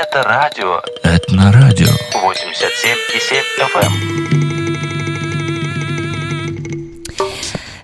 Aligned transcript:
Это 0.00 0.22
радио. 0.22 0.80
Это 1.02 1.34
на 1.34 1.50
радио. 1.50 1.88
87,7 2.12 3.42
FM. 3.74 4.47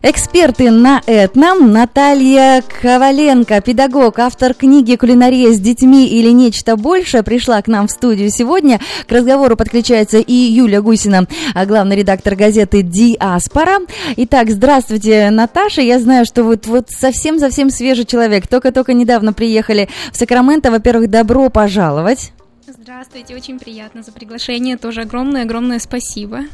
Эксперты 0.06 0.70
на 0.70 1.00
этном 1.06 1.72
Наталья 1.72 2.62
Коваленко, 2.82 3.62
педагог, 3.62 4.18
автор 4.18 4.52
книги 4.52 4.96
«Кулинария 4.96 5.50
с 5.50 5.58
детьми 5.58 6.06
или 6.06 6.28
нечто 6.28 6.76
большее», 6.76 7.22
пришла 7.22 7.62
к 7.62 7.68
нам 7.68 7.88
в 7.88 7.90
студию 7.90 8.28
сегодня. 8.28 8.80
К 9.08 9.12
разговору 9.12 9.56
подключается 9.56 10.18
и 10.18 10.34
Юля 10.34 10.82
Гусина, 10.82 11.26
а 11.54 11.64
главный 11.64 11.96
редактор 11.96 12.36
газеты 12.36 12.82
«Диаспора». 12.82 13.78
Итак, 14.16 14.50
здравствуйте, 14.50 15.30
Наташа. 15.30 15.80
Я 15.80 15.98
знаю, 15.98 16.26
что 16.26 16.44
вы 16.44 16.60
вот 16.66 16.90
совсем-совсем 16.90 17.70
свежий 17.70 18.04
человек. 18.04 18.46
Только-только 18.46 18.92
недавно 18.92 19.32
приехали 19.32 19.88
в 20.12 20.18
Сакраменто. 20.18 20.70
Во-первых, 20.70 21.08
добро 21.08 21.48
пожаловать. 21.48 22.34
Здравствуйте, 22.66 23.34
очень 23.34 23.58
приятно 23.58 24.02
за 24.02 24.10
приглашение. 24.10 24.78
Тоже 24.78 25.02
огромное-огромное 25.02 25.78
спасибо. 25.78 26.44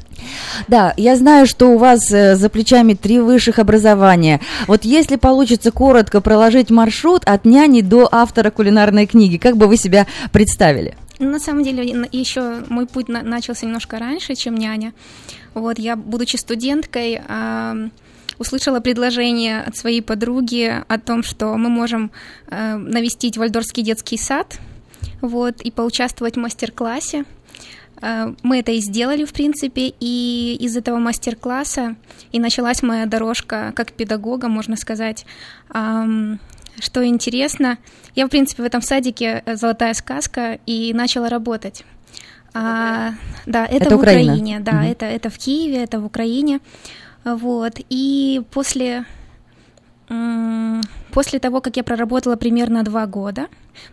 Да, 0.66 0.92
я 0.96 1.14
знаю, 1.14 1.46
что 1.46 1.68
у 1.68 1.78
вас 1.78 2.10
э, 2.10 2.34
за 2.34 2.48
плечами 2.48 2.94
три 2.94 3.20
высших 3.20 3.60
образования. 3.60 4.40
Вот 4.66 4.84
если 4.84 5.14
получится 5.14 5.70
коротко 5.70 6.20
проложить 6.20 6.70
маршрут 6.70 7.22
от 7.26 7.44
няни 7.44 7.80
до 7.80 8.08
автора 8.10 8.50
кулинарной 8.50 9.06
книги, 9.06 9.36
как 9.36 9.56
бы 9.56 9.68
вы 9.68 9.76
себя 9.76 10.08
представили? 10.32 10.96
На 11.20 11.38
самом 11.38 11.62
деле, 11.62 12.08
еще 12.10 12.64
мой 12.68 12.86
путь 12.86 13.06
начался 13.08 13.66
немножко 13.66 14.00
раньше, 14.00 14.34
чем 14.34 14.56
няня. 14.56 14.92
Вот 15.54 15.78
я, 15.78 15.94
будучи 15.94 16.34
студенткой, 16.36 17.20
услышала 18.38 18.80
предложение 18.80 19.60
от 19.60 19.76
своей 19.76 20.00
подруги 20.00 20.74
о 20.88 20.98
том, 20.98 21.22
что 21.22 21.56
мы 21.56 21.68
можем 21.68 22.10
э, 22.48 22.76
навестить 22.76 23.36
Вальдорфский 23.36 23.84
детский 23.84 24.16
сад– 24.16 24.58
вот, 25.20 25.60
и 25.62 25.70
поучаствовать 25.70 26.36
в 26.36 26.40
мастер-классе. 26.40 27.24
Э, 28.00 28.34
мы 28.42 28.60
это 28.60 28.72
и 28.72 28.80
сделали, 28.80 29.24
в 29.24 29.32
принципе, 29.32 29.92
и 30.00 30.56
из 30.60 30.76
этого 30.76 30.98
мастер-класса 30.98 31.96
и 32.32 32.40
началась 32.40 32.82
моя 32.82 33.06
дорожка 33.06 33.72
как 33.74 33.92
педагога, 33.92 34.48
можно 34.48 34.76
сказать. 34.76 35.26
Что 36.80 37.04
интересно, 37.04 37.78
я, 38.14 38.26
в 38.26 38.30
принципе, 38.30 38.62
в 38.62 38.66
этом 38.66 38.80
садике 38.80 39.42
э, 39.44 39.56
«Золотая 39.56 39.92
сказка» 39.94 40.58
и 40.66 40.94
начала 40.94 41.28
работать. 41.28 41.84
А, 42.54 43.12
да, 43.46 43.66
это, 43.66 43.84
это 43.84 43.96
в 43.96 44.00
Украина. 44.00 44.32
Украине, 44.32 44.60
да, 44.60 44.72
угу. 44.72 44.86
это, 44.86 45.06
это 45.06 45.30
в 45.30 45.38
Киеве, 45.38 45.84
это 45.84 46.00
в 46.00 46.06
Украине. 46.06 46.60
Вот, 47.24 47.74
и 47.90 48.42
после 48.50 49.04
После 51.12 51.38
того, 51.38 51.60
как 51.60 51.76
я 51.76 51.84
проработала 51.84 52.36
примерно 52.36 52.82
два 52.82 53.06
года, 53.06 53.48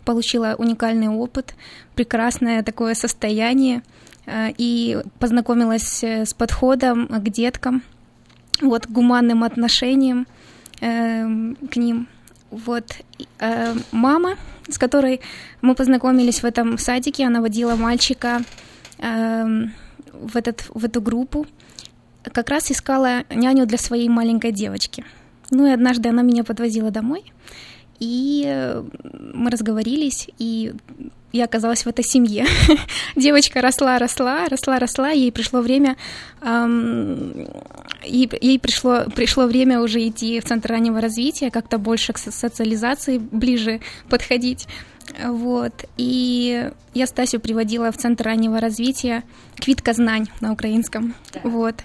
получила 0.06 0.56
уникальный 0.58 1.10
опыт, 1.10 1.56
прекрасное 1.96 2.64
такое 2.64 2.94
состояние 2.94 3.82
э, 4.26 4.50
и 4.58 4.98
познакомилась 5.20 6.04
э, 6.04 6.26
с 6.26 6.34
подходом 6.34 7.08
к 7.08 7.30
деткам, 7.30 7.84
вот, 8.62 8.88
гуманным 8.88 9.44
отношениям 9.44 10.28
э, 10.82 11.54
к 11.72 11.76
ним. 11.76 12.08
Вот 12.52 12.86
э, 13.40 13.76
мама, 13.92 14.36
с 14.70 14.78
которой 14.78 15.22
мы 15.62 15.76
познакомились 15.76 16.42
в 16.42 16.46
этом 16.46 16.78
садике, 16.78 17.26
она 17.26 17.42
водила 17.42 17.76
мальчика 17.76 18.42
э, 19.00 19.46
в, 20.14 20.36
этот, 20.36 20.70
в 20.74 20.86
эту 20.86 21.02
группу, 21.02 21.46
как 22.24 22.50
раз 22.50 22.72
искала 22.72 23.24
няню 23.30 23.66
для 23.66 23.78
своей 23.78 24.10
маленькой 24.10 24.52
девочки– 24.52 25.04
ну 25.52 25.68
и 25.68 25.72
однажды 25.72 26.10
она 26.10 26.22
меня 26.22 26.44
подвозила 26.44 26.92
домой, 26.92 27.24
и 28.00 28.44
э, 28.46 28.84
мы 29.34 29.50
разговорились, 29.50 30.30
и 30.38 30.74
я 31.32 31.46
оказалась 31.46 31.86
в 31.86 31.88
этой 31.88 32.04
семье. 32.04 32.46
Девочка 33.16 33.62
росла, 33.62 34.00
росла, 34.00 34.48
росла, 34.48 34.80
росла, 34.80 35.10
ей 35.10 35.32
пришло 35.32 35.62
время, 35.62 35.98
эм, 36.42 37.48
ей, 38.04 38.30
ей 38.42 38.60
пришло, 38.60 39.06
пришло 39.16 39.46
время 39.46 39.82
уже 39.82 40.08
идти 40.08 40.40
в 40.40 40.46
центр 40.46 40.70
раннего 40.70 41.02
развития, 41.02 41.52
как-то 41.52 41.78
больше 41.78 42.14
к 42.14 42.18
социализации 42.18 43.18
ближе 43.18 43.82
подходить. 44.10 44.68
Вот. 45.24 45.86
И 45.98 46.70
я 46.94 47.08
Стасю 47.08 47.40
приводила 47.40 47.92
в 47.92 47.98
центр 47.98 48.26
раннего 48.26 48.60
развития 48.60 49.24
Квитка 49.56 49.94
знань 49.94 50.28
на 50.42 50.52
украинском. 50.52 51.16
Да. 51.34 51.42
Вот. 51.44 51.76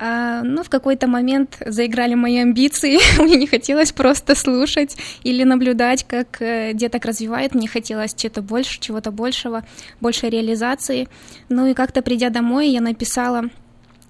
А, 0.00 0.42
ну, 0.42 0.62
в 0.62 0.68
какой-то 0.68 1.08
момент 1.08 1.58
заиграли 1.66 2.14
мои 2.14 2.38
амбиции, 2.38 2.98
мне 3.22 3.36
не 3.36 3.46
хотелось 3.46 3.92
просто 3.92 4.34
слушать 4.34 4.96
или 5.24 5.42
наблюдать, 5.42 6.04
как 6.06 6.40
э, 6.40 6.72
деток 6.72 7.04
развивает, 7.04 7.54
мне 7.54 7.66
хотелось 7.66 8.14
чего-то 8.14 8.42
больше, 8.42 8.78
чего-то 8.80 9.10
большего, 9.10 9.64
большей 10.00 10.30
реализации. 10.30 11.08
Ну 11.48 11.66
и 11.66 11.74
как-то 11.74 12.02
придя 12.02 12.30
домой, 12.30 12.68
я 12.68 12.80
написала 12.80 13.50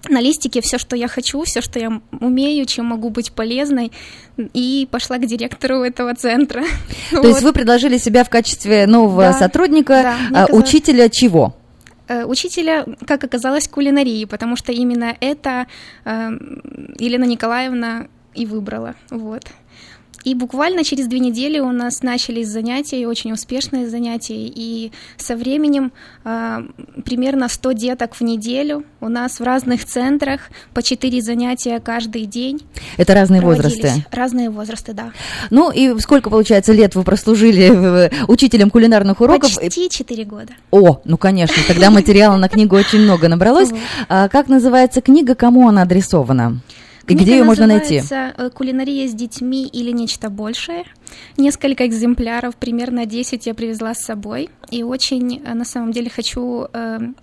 на 0.07 0.21
листике 0.21 0.61
все, 0.61 0.77
что 0.77 0.95
я 0.95 1.07
хочу, 1.07 1.43
все, 1.43 1.61
что 1.61 1.79
я 1.79 2.01
умею, 2.19 2.65
чем 2.65 2.85
могу 2.85 3.09
быть 3.09 3.31
полезной, 3.31 3.91
и 4.37 4.87
пошла 4.89 5.17
к 5.17 5.25
директору 5.25 5.81
этого 5.81 6.15
центра. 6.15 6.63
То 7.11 7.17
вот. 7.17 7.25
есть 7.25 7.41
вы 7.41 7.51
предложили 7.51 7.97
себя 7.97 8.23
в 8.23 8.29
качестве 8.29 8.87
нового 8.87 9.23
да, 9.23 9.33
сотрудника, 9.33 10.15
да, 10.31 10.45
а, 10.45 10.55
учителя 10.55 11.09
чего? 11.09 11.55
Э, 12.09 12.25
учителя, 12.25 12.85
как 13.05 13.23
оказалось, 13.23 13.67
кулинарии, 13.67 14.25
потому 14.25 14.55
что 14.55 14.71
именно 14.71 15.15
это 15.21 15.67
э, 16.05 16.31
Елена 16.97 17.25
Николаевна 17.25 18.07
и 18.33 18.47
выбрала. 18.47 18.95
Вот. 19.11 19.43
И 20.23 20.35
буквально 20.35 20.83
через 20.83 21.07
две 21.07 21.19
недели 21.19 21.59
у 21.59 21.71
нас 21.71 22.01
начались 22.01 22.47
занятия, 22.47 23.07
очень 23.07 23.31
успешные 23.31 23.89
занятия, 23.89 24.47
и 24.47 24.91
со 25.17 25.35
временем 25.35 25.91
э, 26.25 26.59
примерно 27.05 27.47
100 27.47 27.71
деток 27.73 28.15
в 28.15 28.21
неделю 28.21 28.83
у 29.01 29.09
нас 29.09 29.39
в 29.39 29.43
разных 29.43 29.85
центрах, 29.85 30.49
по 30.73 30.81
4 30.83 31.21
занятия 31.21 31.79
каждый 31.79 32.25
день. 32.25 32.61
Это 32.97 33.13
разные 33.13 33.41
возрасты? 33.41 34.05
Разные 34.11 34.49
возрасты, 34.49 34.93
да. 34.93 35.11
Ну 35.49 35.71
и 35.71 35.97
сколько, 35.99 36.29
получается, 36.29 36.73
лет 36.73 36.95
вы 36.95 37.03
прослужили 37.03 38.11
учителем 38.27 38.69
кулинарных 38.69 39.21
уроков? 39.21 39.55
Почти 39.55 39.89
4 39.89 40.23
года. 40.25 40.53
О, 40.71 41.01
ну 41.05 41.17
конечно, 41.17 41.55
тогда 41.67 41.89
материала 41.91 42.37
на 42.37 42.49
книгу 42.49 42.75
очень 42.75 42.99
много 42.99 43.27
набралось. 43.27 43.69
А 44.07 44.27
как 44.27 44.47
называется 44.47 45.01
книга, 45.01 45.35
кому 45.35 45.67
она 45.67 45.83
адресована? 45.83 46.61
И 47.07 47.13
где 47.13 47.37
ее 47.37 47.43
можно 47.43 47.67
найти? 47.67 48.01
Э, 48.11 48.49
«Кулинария 48.53 49.07
с 49.07 49.13
детьми» 49.13 49.65
или 49.65 49.91
«Нечто 49.91 50.29
большее». 50.29 50.85
Несколько 51.37 51.87
экземпляров, 51.87 52.55
примерно 52.55 53.05
10 53.05 53.47
я 53.47 53.53
привезла 53.53 53.93
с 53.93 53.99
собой. 53.99 54.49
И 54.69 54.83
очень, 54.83 55.41
э, 55.43 55.53
на 55.53 55.65
самом 55.65 55.91
деле, 55.91 56.09
хочу 56.09 56.67
эм, 56.73 57.15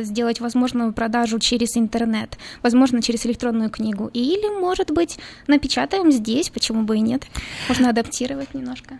сделать 0.00 0.40
возможную 0.40 0.92
продажу 0.92 1.38
через 1.38 1.76
интернет, 1.76 2.38
возможно, 2.62 3.02
через 3.02 3.26
электронную 3.26 3.70
книгу. 3.70 4.10
Или, 4.12 4.60
может 4.60 4.90
быть, 4.90 5.18
напечатаем 5.46 6.10
здесь, 6.10 6.50
почему 6.50 6.82
бы 6.82 6.96
и 6.96 7.00
нет. 7.00 7.24
Можно 7.68 7.90
адаптировать 7.90 8.54
немножко. 8.54 8.98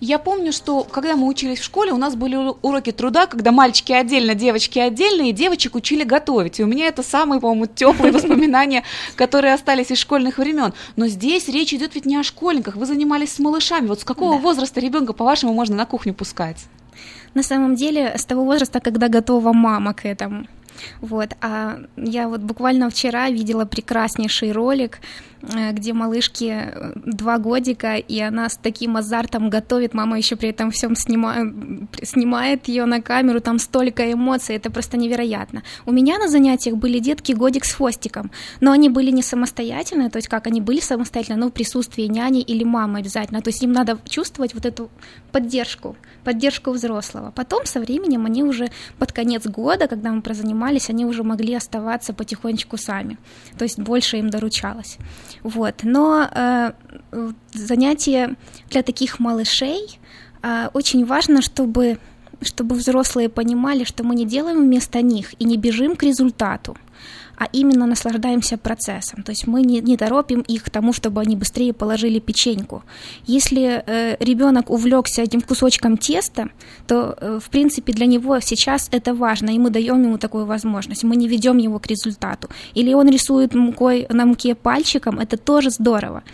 Я 0.00 0.18
помню, 0.18 0.52
что 0.52 0.84
когда 0.84 1.16
мы 1.16 1.26
учились 1.26 1.58
в 1.60 1.64
школе, 1.64 1.92
у 1.92 1.96
нас 1.96 2.16
были 2.16 2.36
уроки 2.36 2.92
труда, 2.92 3.26
когда 3.26 3.52
мальчики 3.52 3.92
отдельно, 3.92 4.34
девочки 4.34 4.78
отдельно, 4.78 5.28
и 5.28 5.32
девочек 5.32 5.74
учили 5.74 6.04
готовить. 6.04 6.60
И 6.60 6.64
у 6.64 6.66
меня 6.66 6.86
это 6.86 7.02
самые, 7.02 7.40
по-моему, 7.40 7.66
теплые 7.66 8.12
воспоминания, 8.12 8.84
которые 9.16 9.54
остались 9.54 9.90
из 9.90 9.98
школьных 9.98 10.38
времен. 10.38 10.72
Но 10.96 11.06
здесь 11.06 11.48
речь 11.48 11.72
идет 11.72 11.94
ведь 11.94 12.06
не 12.06 12.16
о 12.16 12.22
школьниках. 12.22 12.76
Вы 12.76 12.86
занимались 12.86 13.32
с 13.32 13.38
малышами. 13.38 13.86
Вот 13.86 14.00
с 14.00 14.04
какого 14.04 14.34
да. 14.34 14.40
возраста 14.40 14.80
ребенка, 14.80 15.12
по-вашему, 15.12 15.52
можно 15.52 15.76
на 15.76 15.86
кухню 15.86 16.14
пускать? 16.14 16.66
На 17.34 17.42
самом 17.42 17.74
деле, 17.74 18.14
с 18.16 18.24
того 18.24 18.44
возраста, 18.44 18.80
когда 18.80 19.08
готова 19.08 19.52
мама 19.52 19.94
к 19.94 20.04
этому. 20.04 20.46
Вот. 21.00 21.30
А 21.40 21.78
я 21.96 22.28
вот 22.28 22.40
буквально 22.40 22.88
вчера 22.90 23.30
видела 23.30 23.64
прекраснейший 23.64 24.52
ролик, 24.52 25.00
где 25.42 25.92
малышке 25.92 26.72
э, 26.74 26.92
два 26.96 27.38
годика, 27.38 27.96
и 27.96 28.20
она 28.20 28.48
с 28.48 28.56
таким 28.56 28.96
азартом 28.96 29.50
готовит, 29.50 29.94
мама 29.94 30.18
еще 30.18 30.36
при 30.36 30.48
этом 30.48 30.70
всем 30.70 30.96
снимает, 30.96 31.54
снимает 32.02 32.68
ее 32.68 32.86
на 32.86 33.00
камеру, 33.00 33.40
там 33.40 33.58
столько 33.58 34.12
эмоций, 34.12 34.56
это 34.56 34.70
просто 34.70 34.96
невероятно. 34.96 35.62
У 35.86 35.92
меня 35.92 36.18
на 36.18 36.28
занятиях 36.28 36.76
были 36.76 36.98
детки 36.98 37.32
годик 37.32 37.64
с 37.64 37.72
хвостиком, 37.72 38.30
но 38.60 38.72
они 38.72 38.88
были 38.88 39.10
не 39.10 39.22
самостоятельные, 39.22 40.10
то 40.10 40.16
есть 40.18 40.28
как 40.28 40.46
они 40.48 40.60
были 40.60 40.80
самостоятельно, 40.80 41.38
но 41.38 41.48
в 41.48 41.52
присутствии 41.52 42.04
няни 42.04 42.40
или 42.40 42.64
мамы 42.64 42.98
обязательно, 42.98 43.40
то 43.40 43.50
есть 43.50 43.62
им 43.62 43.72
надо 43.72 43.98
чувствовать 44.08 44.54
вот 44.54 44.66
эту 44.66 44.90
поддержку, 45.30 45.96
поддержку 46.24 46.72
взрослого. 46.72 47.30
Потом 47.30 47.64
со 47.64 47.78
временем 47.80 48.26
они 48.26 48.42
уже 48.42 48.70
под 48.98 49.12
конец 49.12 49.46
года, 49.46 49.86
когда 49.86 50.10
мы 50.10 50.20
прозанимались, 50.20 50.90
они 50.90 51.04
уже 51.04 51.22
могли 51.22 51.54
оставаться 51.54 52.12
потихонечку 52.12 52.76
сами, 52.76 53.18
то 53.56 53.62
есть 53.62 53.78
больше 53.78 54.18
им 54.18 54.30
доручалось. 54.30 54.98
Вот. 55.42 55.74
Но 55.82 56.28
э, 56.30 56.72
занятия 57.52 58.36
для 58.70 58.82
таких 58.82 59.18
малышей 59.18 59.98
э, 60.42 60.68
очень 60.72 61.04
важно, 61.04 61.42
чтобы 61.42 61.98
чтобы 62.40 62.76
взрослые 62.76 63.28
понимали, 63.28 63.82
что 63.82 64.04
мы 64.04 64.14
не 64.14 64.24
делаем 64.24 64.60
вместо 64.60 65.02
них 65.02 65.34
и 65.40 65.44
не 65.44 65.56
бежим 65.56 65.96
к 65.96 66.04
результату, 66.04 66.76
а 67.38 67.48
именно 67.52 67.86
наслаждаемся 67.86 68.58
процессом. 68.58 69.22
То 69.22 69.30
есть 69.30 69.46
мы 69.46 69.62
не, 69.62 69.80
не 69.80 69.96
торопим 69.96 70.40
их 70.40 70.64
к 70.64 70.70
тому, 70.70 70.92
чтобы 70.92 71.20
они 71.20 71.36
быстрее 71.36 71.72
положили 71.72 72.18
печеньку. 72.18 72.82
Если 73.26 73.82
э, 73.86 74.16
ребенок 74.18 74.70
увлекся 74.70 75.22
этим 75.22 75.40
кусочком 75.40 75.96
теста, 75.96 76.48
то, 76.86 77.16
э, 77.20 77.38
в 77.40 77.48
принципе, 77.50 77.92
для 77.92 78.06
него 78.06 78.40
сейчас 78.40 78.88
это 78.90 79.14
важно, 79.14 79.50
и 79.50 79.58
мы 79.58 79.70
даем 79.70 80.02
ему 80.02 80.18
такую 80.18 80.46
возможность. 80.46 81.04
Мы 81.04 81.14
не 81.14 81.28
ведем 81.28 81.58
его 81.58 81.78
к 81.78 81.86
результату. 81.86 82.48
Или 82.74 82.92
он 82.92 83.08
рисует 83.08 83.54
мукой, 83.54 84.06
на 84.10 84.26
муке 84.26 84.54
пальчиком, 84.54 85.20
это 85.20 85.36
тоже 85.36 85.70
здорово. 85.70 86.24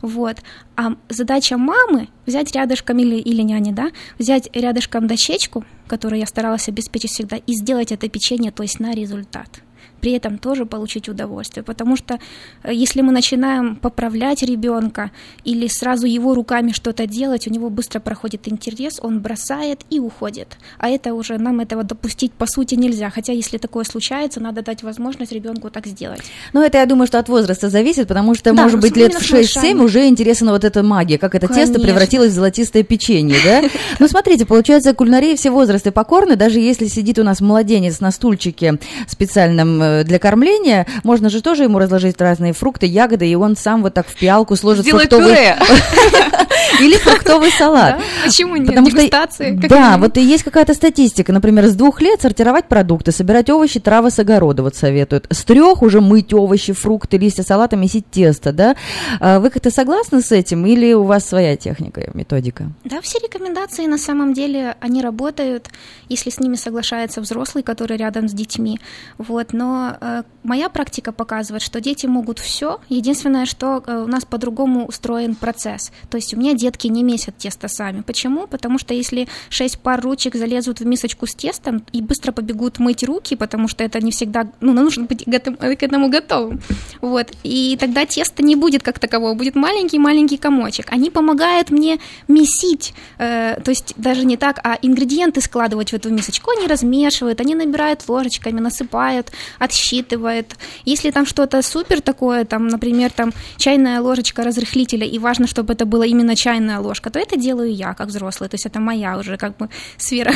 Вот. 0.00 0.36
А 0.76 0.94
задача 1.08 1.58
мамы 1.58 2.08
взять 2.26 2.52
рядышком 2.52 2.98
или, 2.98 3.16
или 3.16 3.42
няни, 3.42 3.72
да, 3.72 3.90
взять 4.18 4.48
рядышком 4.54 5.06
дощечку, 5.06 5.64
которую 5.86 6.20
я 6.20 6.26
старалась 6.26 6.68
обеспечить 6.68 7.10
всегда, 7.10 7.36
и 7.36 7.52
сделать 7.52 7.92
это 7.92 8.08
печенье, 8.08 8.50
то 8.50 8.62
есть 8.62 8.80
на 8.80 8.94
результат 8.94 9.63
при 10.04 10.12
этом 10.12 10.36
тоже 10.36 10.66
получить 10.66 11.08
удовольствие. 11.08 11.64
Потому 11.64 11.96
что 11.96 12.18
э, 12.62 12.74
если 12.74 13.00
мы 13.00 13.10
начинаем 13.10 13.74
поправлять 13.76 14.42
ребенка 14.42 15.10
или 15.44 15.66
сразу 15.66 16.06
его 16.06 16.34
руками 16.34 16.72
что-то 16.72 17.06
делать, 17.06 17.48
у 17.48 17.50
него 17.50 17.70
быстро 17.70 18.00
проходит 18.00 18.46
интерес, 18.46 19.00
он 19.00 19.20
бросает 19.20 19.80
и 19.88 20.00
уходит. 20.00 20.58
А 20.78 20.90
это 20.90 21.14
уже 21.14 21.38
нам 21.38 21.60
этого 21.60 21.84
допустить 21.84 22.32
по 22.32 22.46
сути 22.46 22.74
нельзя. 22.74 23.08
Хотя 23.08 23.32
если 23.32 23.56
такое 23.56 23.84
случается, 23.84 24.40
надо 24.40 24.60
дать 24.60 24.82
возможность 24.82 25.32
ребенку 25.32 25.70
так 25.70 25.86
сделать. 25.86 26.20
Ну, 26.52 26.60
это 26.60 26.76
я 26.76 26.84
думаю, 26.84 27.06
что 27.06 27.18
от 27.18 27.30
возраста 27.30 27.70
зависит, 27.70 28.06
потому 28.06 28.34
что, 28.34 28.52
да, 28.52 28.62
может 28.62 28.80
быть, 28.80 28.98
лет 28.98 29.14
в 29.14 29.32
6-7 29.32 29.82
уже 29.82 30.06
интересна 30.06 30.52
вот 30.52 30.64
эта 30.64 30.82
магия, 30.82 31.16
как 31.16 31.34
это 31.34 31.48
Конечно. 31.48 31.72
тесто 31.72 31.86
превратилось 31.86 32.32
в 32.32 32.34
золотистое 32.34 32.82
печенье, 32.82 33.36
да? 33.42 33.62
Ну, 34.00 34.08
смотрите, 34.08 34.44
получается, 34.44 34.92
кулинарии 34.92 35.34
все 35.34 35.50
возрасты 35.50 35.92
покорны, 35.92 36.36
даже 36.36 36.60
если 36.60 36.88
сидит 36.88 37.18
у 37.18 37.22
нас 37.22 37.40
младенец 37.40 38.00
на 38.00 38.10
стульчике 38.10 38.78
специальном 39.06 39.80
э, 39.82 39.93
для 40.02 40.18
кормления, 40.18 40.86
можно 41.04 41.28
же 41.28 41.42
тоже 41.42 41.64
ему 41.64 41.78
разложить 41.78 42.20
разные 42.20 42.52
фрукты, 42.52 42.86
ягоды, 42.86 43.28
и 43.28 43.34
он 43.34 43.56
сам 43.56 43.82
вот 43.82 43.94
так 43.94 44.08
в 44.08 44.14
пиалку 44.14 44.56
сложит 44.56 44.84
Сделай 44.84 45.06
фруктовый... 45.06 45.34
пюре. 45.34 45.56
Или 46.80 46.96
фруктовый 46.96 47.50
салат. 47.50 48.00
Почему 48.24 48.56
нет? 48.56 48.68
Потому 48.68 48.90
что, 48.90 49.68
да, 49.68 49.96
вот 49.98 50.16
и 50.16 50.22
есть 50.22 50.42
какая-то 50.42 50.74
статистика. 50.74 51.32
Например, 51.32 51.66
с 51.66 51.74
двух 51.74 52.00
лет 52.00 52.20
сортировать 52.22 52.66
продукты, 52.66 53.12
собирать 53.12 53.50
овощи, 53.50 53.80
травы 53.80 54.10
с 54.10 54.18
огорода 54.18 54.62
вот 54.62 54.74
советуют. 54.74 55.26
С 55.30 55.44
трех 55.44 55.82
уже 55.82 56.00
мыть 56.00 56.32
овощи, 56.32 56.72
фрукты, 56.72 57.18
листья 57.18 57.42
салата, 57.42 57.76
месить 57.76 58.10
тесто, 58.10 58.52
да? 58.52 58.76
А 59.20 59.38
вы 59.40 59.50
как-то 59.50 59.70
согласны 59.70 60.20
с 60.20 60.32
этим 60.32 60.66
или 60.66 60.92
у 60.92 61.04
вас 61.04 61.26
своя 61.28 61.56
техника, 61.56 62.10
методика? 62.14 62.70
Да, 62.84 63.00
все 63.00 63.18
рекомендации 63.18 63.86
на 63.86 63.98
самом 63.98 64.34
деле, 64.34 64.76
они 64.80 65.02
работают, 65.02 65.68
если 66.08 66.30
с 66.30 66.40
ними 66.40 66.56
соглашается 66.56 67.20
взрослый, 67.20 67.62
который 67.62 67.96
рядом 67.96 68.28
с 68.28 68.32
детьми. 68.32 68.80
Вот, 69.18 69.52
но 69.52 69.83
э, 70.00 70.22
моя 70.42 70.68
практика 70.68 71.12
показывает, 71.12 71.62
что 71.62 71.80
дети 71.80 72.06
могут 72.06 72.38
все. 72.38 72.80
Единственное, 72.88 73.46
что 73.46 73.82
э, 73.86 74.04
у 74.04 74.06
нас 74.06 74.24
по-другому 74.24 74.86
устроен 74.86 75.34
процесс. 75.34 75.92
То 76.10 76.16
есть 76.16 76.34
у 76.34 76.36
меня 76.36 76.54
детки 76.54 76.86
не 76.86 77.02
месят 77.02 77.36
тесто 77.38 77.68
сами. 77.68 78.02
Почему? 78.02 78.46
Потому 78.46 78.78
что 78.78 78.94
если 78.94 79.28
шесть 79.48 79.78
пар 79.78 80.00
ручек 80.00 80.34
залезут 80.34 80.80
в 80.80 80.86
мисочку 80.86 81.26
с 81.26 81.34
тестом 81.34 81.84
и 81.92 82.02
быстро 82.02 82.32
побегут 82.32 82.78
мыть 82.78 83.02
руки, 83.04 83.36
потому 83.36 83.68
что 83.68 83.84
это 83.84 84.00
не 84.00 84.10
всегда, 84.10 84.46
ну, 84.60 84.72
нужно 84.72 85.04
быть 85.04 85.24
готов, 85.26 85.56
к 85.58 85.82
этому 85.82 86.08
готовым. 86.08 86.60
Вот. 87.00 87.32
И 87.42 87.76
тогда 87.80 88.06
тесто 88.06 88.42
не 88.42 88.56
будет 88.56 88.82
как 88.82 88.98
такового, 88.98 89.34
будет 89.34 89.54
маленький-маленький 89.54 90.36
комочек. 90.36 90.92
Они 90.92 91.10
помогают 91.10 91.70
мне 91.70 91.98
месить, 92.28 92.94
э, 93.18 93.60
то 93.62 93.70
есть 93.70 93.94
даже 93.96 94.24
не 94.24 94.36
так, 94.36 94.60
а 94.64 94.78
ингредиенты 94.82 95.40
складывать 95.40 95.90
в 95.90 95.94
эту 95.94 96.10
мисочку. 96.10 96.50
Они 96.50 96.66
размешивают, 96.66 97.40
они 97.40 97.54
набирают 97.54 98.08
ложечками, 98.08 98.60
насыпают, 98.60 99.32
отсчитывают. 99.64 100.56
Если 100.84 101.10
там 101.10 101.26
что-то 101.26 101.62
супер 101.62 102.00
такое, 102.00 102.44
там, 102.44 102.68
например, 102.68 103.10
там 103.10 103.32
чайная 103.56 104.00
ложечка 104.00 104.42
разрыхлителя, 104.44 105.06
и 105.06 105.18
важно, 105.18 105.46
чтобы 105.46 105.72
это 105.72 105.86
было 105.86 106.04
именно 106.04 106.36
чайная 106.36 106.78
ложка, 106.78 107.10
то 107.10 107.18
это 107.18 107.36
делаю 107.36 107.74
я 107.74 107.94
как 107.94 108.08
взрослый, 108.08 108.48
то 108.48 108.54
есть 108.54 108.66
это 108.66 108.80
моя 108.80 109.18
уже 109.18 109.36
как 109.36 109.56
бы 109.56 109.68
сфера 109.96 110.32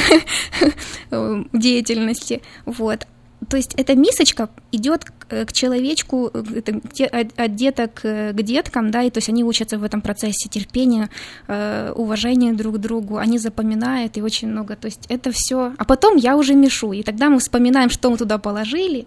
деятельности. 1.52 2.42
Вот. 2.64 3.06
То 3.48 3.56
есть 3.56 3.74
эта 3.74 3.94
мисочка 3.94 4.50
идет 4.72 5.04
к, 5.04 5.46
к 5.46 5.52
человечку, 5.52 6.26
это, 6.26 6.80
от 7.36 7.54
деток 7.54 8.00
к 8.02 8.32
деткам, 8.42 8.90
да, 8.90 9.02
и 9.02 9.10
то 9.10 9.18
есть 9.18 9.28
они 9.28 9.44
учатся 9.44 9.78
в 9.78 9.84
этом 9.84 10.00
процессе 10.00 10.48
терпения, 10.48 11.08
э, 11.46 11.92
уважения 11.94 12.52
друг 12.52 12.76
к 12.76 12.78
другу, 12.78 13.18
они 13.18 13.38
запоминают 13.38 14.16
и 14.16 14.22
очень 14.22 14.48
много, 14.48 14.74
то 14.74 14.86
есть 14.86 15.06
это 15.08 15.30
все. 15.30 15.72
А 15.78 15.84
потом 15.84 16.16
я 16.16 16.36
уже 16.36 16.54
мешу, 16.54 16.92
и 16.92 17.02
тогда 17.02 17.30
мы 17.30 17.38
вспоминаем, 17.38 17.90
что 17.90 18.10
мы 18.10 18.16
туда 18.16 18.38
положили, 18.38 19.06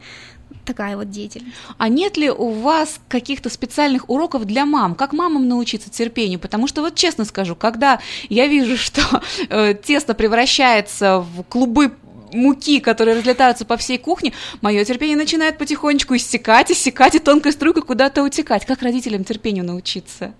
такая 0.65 0.95
вот 0.95 1.09
деятельность. 1.09 1.55
А 1.77 1.89
нет 1.89 2.17
ли 2.17 2.29
у 2.29 2.49
вас 2.49 2.99
каких-то 3.07 3.49
специальных 3.49 4.09
уроков 4.09 4.45
для 4.45 4.65
мам? 4.65 4.95
Как 4.95 5.13
мамам 5.13 5.47
научиться 5.47 5.89
терпению? 5.89 6.39
Потому 6.39 6.67
что 6.67 6.81
вот 6.81 6.95
честно 6.95 7.25
скажу, 7.25 7.55
когда 7.55 7.99
я 8.29 8.47
вижу, 8.47 8.77
что 8.77 9.01
э, 9.49 9.73
тесто 9.73 10.13
превращается 10.13 11.19
в 11.19 11.43
клубы 11.43 11.93
муки, 12.33 12.79
которые 12.79 13.17
разлетаются 13.17 13.65
по 13.65 13.77
всей 13.77 13.97
кухне, 13.97 14.33
мое 14.61 14.83
терпение 14.85 15.17
начинает 15.17 15.57
потихонечку 15.57 16.15
иссякать, 16.15 16.71
иссякать, 16.71 17.15
и 17.15 17.19
тонкая 17.19 17.53
струйка 17.53 17.81
куда-то 17.81 18.23
утекать. 18.23 18.65
Как 18.65 18.81
родителям 18.81 19.23
терпению 19.23 19.65
научиться? 19.65 20.33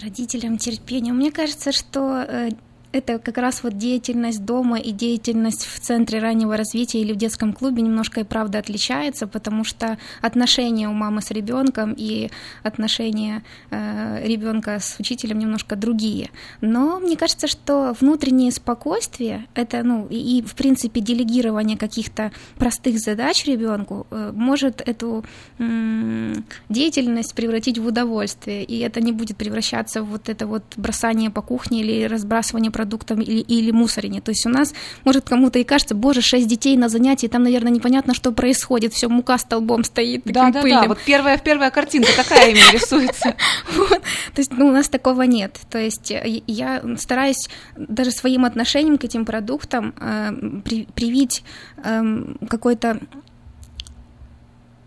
Родителям 0.00 0.58
терпению. 0.58 1.14
Мне 1.14 1.30
кажется, 1.30 1.72
что 1.72 2.24
э, 2.26 2.50
это 2.94 3.18
как 3.18 3.38
раз 3.38 3.64
вот 3.64 3.76
деятельность 3.76 4.44
дома 4.44 4.78
и 4.78 4.92
деятельность 4.92 5.66
в 5.66 5.80
центре 5.80 6.20
раннего 6.20 6.56
развития 6.56 7.00
или 7.00 7.12
в 7.12 7.16
детском 7.16 7.52
клубе 7.52 7.82
немножко 7.82 8.20
и 8.20 8.24
правда 8.24 8.58
отличается, 8.58 9.26
потому 9.26 9.64
что 9.64 9.98
отношения 10.22 10.88
у 10.88 10.92
мамы 10.92 11.20
с 11.20 11.32
ребенком 11.32 11.92
и 11.96 12.30
отношения 12.62 13.42
э, 13.70 14.24
ребенка 14.24 14.78
с 14.78 14.96
учителем 15.00 15.40
немножко 15.40 15.74
другие. 15.74 16.30
Но 16.60 17.00
мне 17.00 17.16
кажется, 17.16 17.48
что 17.48 17.96
внутреннее 18.00 18.52
спокойствие, 18.52 19.46
это, 19.54 19.82
ну, 19.82 20.06
и, 20.08 20.38
и 20.38 20.42
в 20.42 20.54
принципе 20.54 21.00
делегирование 21.00 21.76
каких-то 21.76 22.30
простых 22.56 23.00
задач 23.00 23.44
ребенку 23.44 24.06
э, 24.10 24.30
может 24.32 24.80
эту 24.86 25.24
э, 25.58 26.34
деятельность 26.68 27.34
превратить 27.34 27.78
в 27.78 27.86
удовольствие, 27.86 28.62
и 28.62 28.78
это 28.78 29.00
не 29.00 29.10
будет 29.10 29.36
превращаться 29.36 30.02
в 30.02 30.14
вот 30.14 30.28
это 30.28 30.46
вот 30.46 30.62
бросание 30.76 31.30
по 31.30 31.42
кухне 31.42 31.80
или 31.80 32.04
разбрасывание 32.04 32.70
продуктов 32.70 32.83
продуктам 32.84 33.22
или, 33.22 33.40
или 33.40 33.70
мусорине. 33.70 34.20
То 34.20 34.30
есть 34.30 34.46
у 34.46 34.50
нас, 34.50 34.74
может, 35.04 35.28
кому-то 35.28 35.58
и 35.58 35.64
кажется, 35.64 35.94
боже, 35.94 36.20
шесть 36.20 36.46
детей 36.46 36.76
на 36.76 36.88
занятии, 36.88 37.28
там, 37.28 37.42
наверное, 37.42 37.72
непонятно, 37.72 38.12
что 38.12 38.30
происходит, 38.32 38.92
все 38.92 39.08
мука 39.08 39.38
столбом 39.38 39.84
стоит. 39.84 40.22
Да, 40.26 40.50
да, 40.50 40.60
пыльным. 40.60 40.82
да, 40.82 40.88
вот 40.88 40.98
первая, 41.06 41.38
первая 41.38 41.70
картинка 41.70 42.10
такая 42.14 42.50
именно 42.50 42.72
рисуется. 42.72 43.34
То 44.34 44.38
есть, 44.38 44.52
ну, 44.52 44.68
у 44.68 44.72
нас 44.72 44.88
такого 44.88 45.22
нет. 45.22 45.58
То 45.70 45.78
есть 45.78 46.10
э, 46.10 46.42
я 46.46 46.82
стараюсь 46.98 47.48
даже 47.76 48.10
своим 48.10 48.44
отношением 48.44 48.98
к 48.98 49.04
этим 49.04 49.24
продуктам 49.24 49.94
э, 49.98 50.30
привить 50.94 51.42
эм, 51.82 52.36
какой-то 52.48 52.98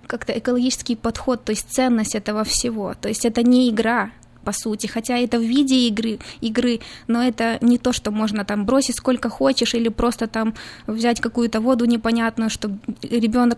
как-то 0.05 0.37
экологический 0.37 0.95
подход, 0.95 1.43
то 1.43 1.51
есть 1.51 1.69
ценность 1.69 2.15
этого 2.15 2.43
всего. 2.43 2.93
То 2.93 3.09
есть 3.09 3.25
это 3.25 3.43
не 3.43 3.69
игра, 3.69 4.11
по 4.47 4.53
сути, 4.53 4.87
хотя 4.87 5.17
это 5.17 5.39
в 5.39 5.41
виде 5.41 5.75
игры, 5.89 6.19
игры, 6.39 6.79
но 7.07 7.21
это 7.21 7.57
не 7.59 7.77
то, 7.77 7.91
что 7.91 8.11
можно 8.11 8.45
там 8.45 8.65
бросить 8.65 8.95
сколько 8.95 9.29
хочешь 9.29 9.73
или 9.73 9.89
просто 9.89 10.27
там 10.27 10.53
взять 10.87 11.19
какую-то 11.19 11.59
воду 11.59 11.83
непонятную, 11.83 12.49
чтобы 12.49 12.77
ребенок 13.01 13.57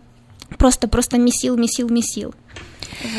просто 0.58 0.88
просто 0.88 1.20
месил, 1.20 1.58
месил, 1.58 1.90
месил. 1.90 2.34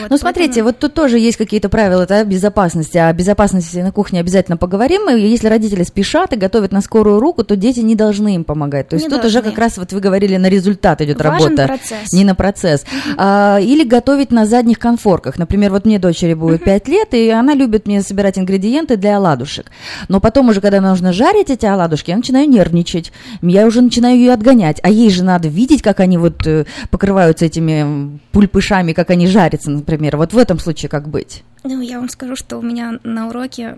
Вот, 0.01 0.11
ну, 0.11 0.19
смотрите, 0.19 0.63
поэтому... 0.63 0.69
вот 0.69 0.79
тут 0.79 0.95
тоже 0.95 1.19
есть 1.19 1.37
какие-то 1.37 1.69
правила 1.69 2.07
да, 2.07 2.25
безопасности. 2.25 2.99
О 2.99 3.13
безопасности 3.13 3.79
на 3.79 3.93
кухне 3.93 4.21
обязательно 4.21 4.57
поговорим. 4.57 5.09
И 5.11 5.21
если 5.21 5.49
родители 5.49 5.83
спешат 5.83 6.33
и 6.33 6.37
готовят 6.37 6.73
на 6.73 6.81
скорую 6.81 7.21
руку, 7.21 7.45
то 7.45 7.57
дети 7.57 7.81
не 7.81 7.95
должны 7.95 8.35
им 8.35 8.45
помогать. 8.45 8.89
То 8.89 8.95
есть 8.95 9.07
не 9.07 9.11
тут 9.11 9.23
должны. 9.23 9.41
уже 9.41 9.51
как 9.51 9.59
раз 9.59 9.79
вот 9.79 9.93
вы 9.93 10.01
говорили, 10.01 10.37
на 10.37 10.49
результат 10.49 11.01
идет 11.01 11.23
Важен 11.23 11.57
работа, 11.57 11.67
процесс. 11.67 12.13
не 12.13 12.25
на 12.25 12.35
процесс. 12.35 12.85
А, 13.17 13.59
или 13.61 13.85
готовить 13.85 14.31
на 14.31 14.47
задних 14.47 14.79
конфорках. 14.79 15.39
Например, 15.39 15.71
вот 15.71 15.85
мне 15.85 15.99
дочери 15.99 16.35
будет 16.35 16.61
угу. 16.61 16.67
5 16.67 16.89
лет, 16.89 17.15
и 17.15 17.29
она 17.31 17.55
любит 17.55 17.87
мне 17.87 18.03
собирать 18.03 18.39
ингредиенты 18.39 18.97
для 18.97 19.17
оладушек. 19.17 19.67
Но 20.09 20.21
потом 20.21 20.49
уже, 20.49 20.61
когда 20.61 20.81
нужно 20.81 21.13
жарить 21.13 21.51
эти 21.51 21.67
оладушки, 21.67 22.11
я 22.11 22.17
начинаю 22.17 22.49
нервничать. 22.49 23.13
Я 23.43 23.67
уже 23.67 23.83
начинаю 23.83 24.17
ее 24.17 24.33
отгонять. 24.33 24.81
А 24.83 24.91
ей 24.91 25.11
же 25.11 25.25
надо 25.25 25.49
видеть, 25.49 25.83
как 25.83 26.01
они 26.01 26.19
вот 26.19 26.47
э, 26.47 26.65
покрываются 26.91 27.45
этими 27.45 28.19
пульпышами, 28.33 28.93
как 28.93 29.11
они 29.11 29.27
жарятся 29.27 29.60
например? 29.69 30.17
Вот 30.17 30.33
в 30.33 30.39
этом 30.39 30.59
случае 30.59 30.89
как 30.89 31.09
быть? 31.09 31.45
Ну, 31.63 31.81
я 31.83 31.99
вам 31.99 32.09
скажу, 32.09 32.37
что 32.37 32.57
у 32.57 32.63
меня 32.63 32.99
на 33.05 33.29
уроке, 33.29 33.77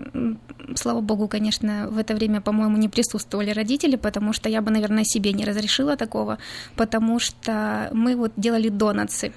слава 0.75 1.01
богу, 1.01 1.27
конечно, 1.27 1.87
в 1.89 1.97
это 1.97 2.15
время, 2.15 2.39
по-моему, 2.39 2.77
не 2.77 2.87
присутствовали 2.87 3.51
родители, 3.51 3.97
потому 3.97 4.31
что 4.31 4.47
я 4.47 4.61
бы, 4.61 4.71
наверное, 4.71 5.03
себе 5.03 5.33
не 5.33 5.43
разрешила 5.43 5.97
такого, 5.97 6.37
потому 6.75 7.19
что 7.19 7.89
мы 7.91 8.15
вот 8.15 8.31
делали 8.37 8.69
донатсы. 8.69 9.33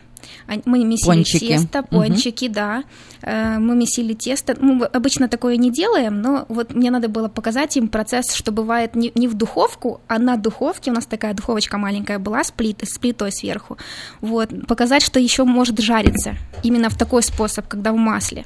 Ань- 0.49 0.63
Мы 0.65 0.85
месили 0.85 1.07
Пончики. 1.07 1.47
тесто, 1.49 1.83
пончики, 1.83 2.49
да. 2.49 2.85
Э, 3.23 3.59
Мы 3.59 3.75
месили 3.77 4.15
тесто. 4.15 4.57
Мы 4.61 4.85
обычно 4.87 5.29
такое 5.29 5.57
не 5.57 5.71
делаем, 5.71 6.21
но 6.21 6.47
вот 6.49 6.75
мне 6.75 6.91
надо 6.91 7.09
было 7.09 7.29
показать 7.29 7.77
им 7.77 7.89
процесс, 7.89 8.33
что 8.35 8.53
бывает 8.53 8.95
не, 8.95 9.13
не 9.15 9.29
в 9.29 9.35
духовку, 9.35 10.01
а 10.09 10.19
на 10.19 10.37
духовке. 10.37 10.91
У 10.91 10.95
нас 10.95 11.07
такая 11.07 11.35
духовочка 11.35 11.79
маленькая 11.79 12.19
была 12.19 12.45
с, 12.45 12.51
плит, 12.51 12.83
с 12.83 12.99
плитой 12.99 13.33
сверху. 13.33 13.77
Вот. 14.21 14.51
Показать, 14.67 15.03
что 15.03 15.19
еще 15.21 15.45
может 15.45 15.79
жариться. 15.81 16.35
Именно 16.63 16.89
в 16.91 16.97
такой 16.97 17.23
способ, 17.23 17.67
когда 17.69 17.93
в 17.93 17.97
масле. 17.97 18.45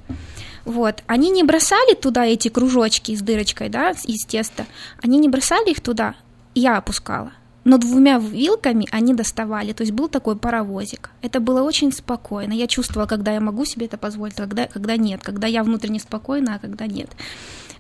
Вот. 0.65 1.03
Они 1.07 1.31
не 1.31 1.43
бросали 1.43 1.95
туда 1.95 2.27
эти 2.27 2.49
кружочки 2.49 3.15
с 3.17 3.21
дырочкой, 3.23 3.69
да, 3.71 3.91
из 4.05 4.27
теста. 4.27 4.67
Они 5.03 5.19
не 5.19 5.29
бросали 5.29 5.71
их 5.71 5.81
туда, 5.81 6.15
я 6.55 6.77
опускала. 6.77 7.33
Но 7.65 7.77
двумя 7.79 8.19
вилками 8.19 8.87
они 8.91 9.13
доставали, 9.15 9.73
то 9.73 9.83
есть 9.83 9.93
был 9.93 10.09
такой 10.09 10.37
паровозик. 10.37 11.11
Это 11.21 11.41
было 11.41 11.63
очень 11.63 11.93
спокойно. 11.93 12.53
Я 12.55 12.67
чувствовала, 12.67 13.07
когда 13.07 13.33
я 13.33 13.41
могу 13.41 13.65
себе 13.67 13.87
это 13.87 13.99
позволить, 13.99 14.35
когда, 14.35 14.67
когда 14.67 14.97
нет, 14.97 15.21
когда 15.23 15.47
я 15.47 15.63
внутренне 15.63 16.01
спокойна, 16.01 16.55
а 16.55 16.59
когда 16.59 16.87
нет. 16.87 17.11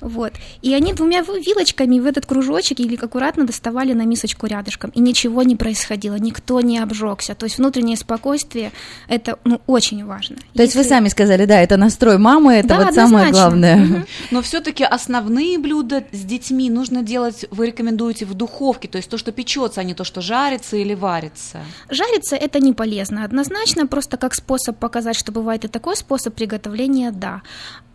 Вот. 0.01 0.33
И 0.63 0.73
они 0.73 0.95
двумя 0.95 1.21
ви- 1.21 1.43
вилочками 1.43 2.01
в 2.01 2.07
этот 2.07 2.25
кружочек 2.25 2.81
или 2.81 2.97
аккуратно 2.97 3.45
доставали 3.45 3.93
на 3.93 4.07
мисочку 4.07 4.47
рядышком. 4.47 4.91
И 4.95 5.01
ничего 5.01 5.43
не 5.43 5.57
происходило, 5.57 6.15
никто 6.15 6.63
не 6.63 6.79
обжегся. 6.79 7.35
То 7.35 7.45
есть 7.45 7.59
внутреннее 7.59 7.99
спокойствие– 7.99 8.73
это 9.09 9.39
ну, 9.45 9.61
очень 9.67 10.07
важно. 10.07 10.37
То 10.55 10.63
есть 10.63 10.75
вы 10.75 10.81
Если- 10.81 10.89
сами 10.89 11.09
сказали, 11.09 11.45
да, 11.45 11.61
это 11.61 11.77
настрой 11.77 12.17
мамы, 12.17 12.55
это 12.55 12.69
Да, 12.69 12.77
вот 12.87 12.95
самое 12.95 13.27
однозначно. 13.27 13.33
главное. 13.33 13.77
Мгм. 13.77 14.07
Но 14.31 14.41
все-таки 14.41 14.85
основные 14.85 15.59
блюда 15.59 16.03
с 16.13 16.21
детьми 16.21 16.71
нужно 16.71 17.03
делать, 17.03 17.45
вы 17.51 17.67
рекомендуете 17.67 18.25
в 18.25 18.33
духовке, 18.33 18.89
то 18.89 18.97
есть 18.97 19.11
то, 19.11 19.19
что 19.19 19.33
печется, 19.71 19.81
а 19.81 19.85
не 19.85 19.95
то, 19.95 20.05
что 20.05 20.21
жарится 20.21 20.77
или 20.77 20.95
варится. 20.95 21.59
Жариться 21.91 22.37
это 22.37 22.59
не 22.61 22.73
полезно, 22.73 23.25
однозначно, 23.25 23.87
просто 23.87 24.17
как 24.17 24.35
способ 24.35 24.77
показать, 24.79 25.17
что 25.17 25.33
бывает 25.33 25.65
и 25.65 25.69
такой 25.69 25.97
способ 25.97 26.35
приготовления, 26.35 27.11
да. 27.11 27.43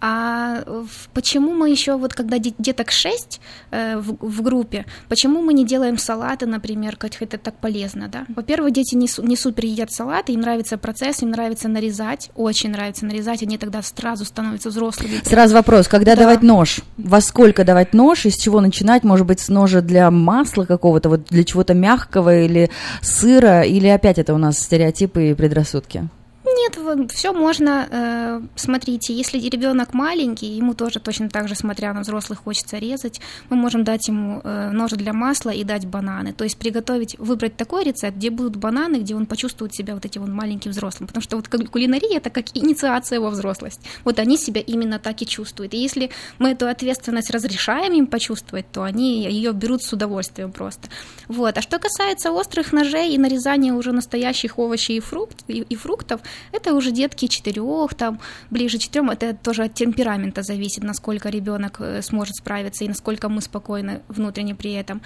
А 0.01 0.63
почему 1.13 1.53
мы 1.53 1.70
еще, 1.72 1.96
вот 1.98 2.13
когда 2.13 2.38
де- 2.38 2.53
деток 2.60 2.91
6 2.91 3.39
э, 3.72 3.98
в, 3.98 4.17
в 4.20 4.41
группе, 4.41 4.86
почему 5.10 5.41
мы 5.41 5.53
не 5.53 5.65
делаем 5.65 5.98
салаты, 5.98 6.46
например, 6.46 6.98
хоть 7.01 7.17
это 7.22 7.38
так 7.38 7.55
полезно, 7.55 8.08
да? 8.08 8.25
Во-первых, 8.36 8.72
дети 8.72 8.94
не, 8.96 9.08
не 9.27 9.36
супер 9.36 9.65
едят 9.65 9.91
салаты, 9.91 10.34
им 10.34 10.41
нравится 10.41 10.77
процесс, 10.77 11.24
им 11.24 11.32
нравится 11.32 11.70
нарезать, 11.70 12.29
очень 12.36 12.72
нравится 12.72 13.05
нарезать, 13.05 13.41
они 13.41 13.58
тогда 13.58 13.82
сразу 13.82 14.25
становятся 14.25 14.70
взрослыми. 14.70 15.22
Сразу 15.24 15.55
вопрос, 15.55 15.88
когда 15.88 16.13
Да. 16.15 16.22
давать 16.22 16.44
нож? 16.44 16.82
Во 16.98 17.20
сколько 17.22 17.63
давать 17.63 17.94
нож? 17.94 18.25
И 18.25 18.29
с 18.29 18.38
чего 18.38 18.62
начинать? 18.62 19.03
Может 19.03 19.25
быть, 19.25 19.39
с 19.39 19.50
ножа 19.50 19.82
для 19.82 20.12
масла 20.12 20.65
какого-то, 20.65 21.10
вот 21.10 21.25
для 21.29 21.44
чего-то 21.65 21.74
мягкого 21.74 22.43
или 22.45 22.69
сыра? 23.01 23.62
Или 23.62 23.88
опять 23.88 24.19
это 24.19 24.34
у 24.34 24.38
нас 24.38 24.60
стереотипы 24.60 25.31
и 25.31 25.34
предрассудки? 25.34 26.07
Нет, 26.57 27.12
все 27.12 27.33
можно. 27.33 27.88
э, 27.91 28.41
Смотрите, 28.55 29.13
если 29.13 29.38
ребенок 29.39 29.93
маленький, 29.93 30.47
ему 30.47 30.74
тоже 30.74 31.00
точно 31.00 31.29
так 31.29 31.47
же, 31.47 31.55
смотря 31.55 31.93
на 31.93 32.01
взрослых, 32.01 32.39
хочется 32.43 32.77
резать, 32.77 33.19
мы 33.50 33.57
можем 33.57 33.83
дать 33.83 34.07
ему 34.07 34.41
э, 34.43 34.69
нож 34.71 34.91
для 34.91 35.12
масла 35.12 35.50
и 35.50 35.63
дать 35.63 35.85
бананы. 35.85 36.33
То 36.33 36.43
есть 36.43 36.57
приготовить, 36.57 37.17
выбрать 37.19 37.57
такой 37.57 37.83
рецепт, 37.83 38.15
где 38.17 38.29
будут 38.29 38.55
бананы, 38.55 38.97
где 38.97 39.15
он 39.15 39.25
почувствует 39.25 39.74
себя 39.75 39.95
вот 39.95 40.05
этим 40.05 40.21
вот 40.21 40.29
маленьким 40.31 40.71
взрослым. 40.71 41.07
Потому 41.07 41.21
что 41.24 41.35
вот 41.35 41.47
ку- 41.50 41.65
кулинария 41.65 42.17
это 42.17 42.29
как 42.29 42.45
инициация 42.55 43.19
во 43.19 43.29
взрослость. 43.29 43.81
Вот 44.03 44.19
они 44.19 44.38
себя 44.38 44.62
именно 44.62 44.97
так 45.00 45.21
и 45.21 45.25
чувствуют. 45.25 45.74
И 45.74 45.77
если 45.77 46.09
мы 46.39 46.51
эту 46.51 46.67
ответственность 46.67 47.31
разрешаем 47.31 47.93
им 47.93 48.07
почувствовать, 48.07 48.71
то 48.71 48.83
они 48.83 49.24
ее 49.25 49.51
берут 49.51 49.83
с 49.83 49.91
удовольствием 49.91 50.51
просто. 50.51 50.88
Вот. 51.27 51.57
А 51.57 51.62
что 51.62 51.79
касается 51.79 52.31
острых 52.31 52.71
ножей 52.71 53.13
и 53.13 53.17
нарезания 53.17 53.74
уже 53.74 53.91
настоящих 53.91 54.57
овощей 54.57 54.97
и, 54.97 55.00
фрукт, 55.01 55.43
и, 55.47 55.62
и 55.62 55.75
фруктов, 55.75 56.21
это 56.51 56.73
уже 56.73 56.91
детки 56.91 57.27
четырех, 57.27 57.93
там 57.93 58.19
ближе 58.49 58.77
четырем, 58.77 59.09
это 59.09 59.33
тоже 59.33 59.63
от 59.63 59.73
темперамента 59.73 60.43
зависит, 60.43 60.83
насколько 60.83 61.29
ребенок 61.29 61.77
э, 61.79 62.01
сможет 62.01 62.35
справиться 62.35 62.83
и 62.83 62.87
насколько 62.87 63.29
мы 63.29 63.41
спокойны 63.41 64.01
внутренне 64.07 64.55
при 64.55 64.73
этом. 64.73 65.01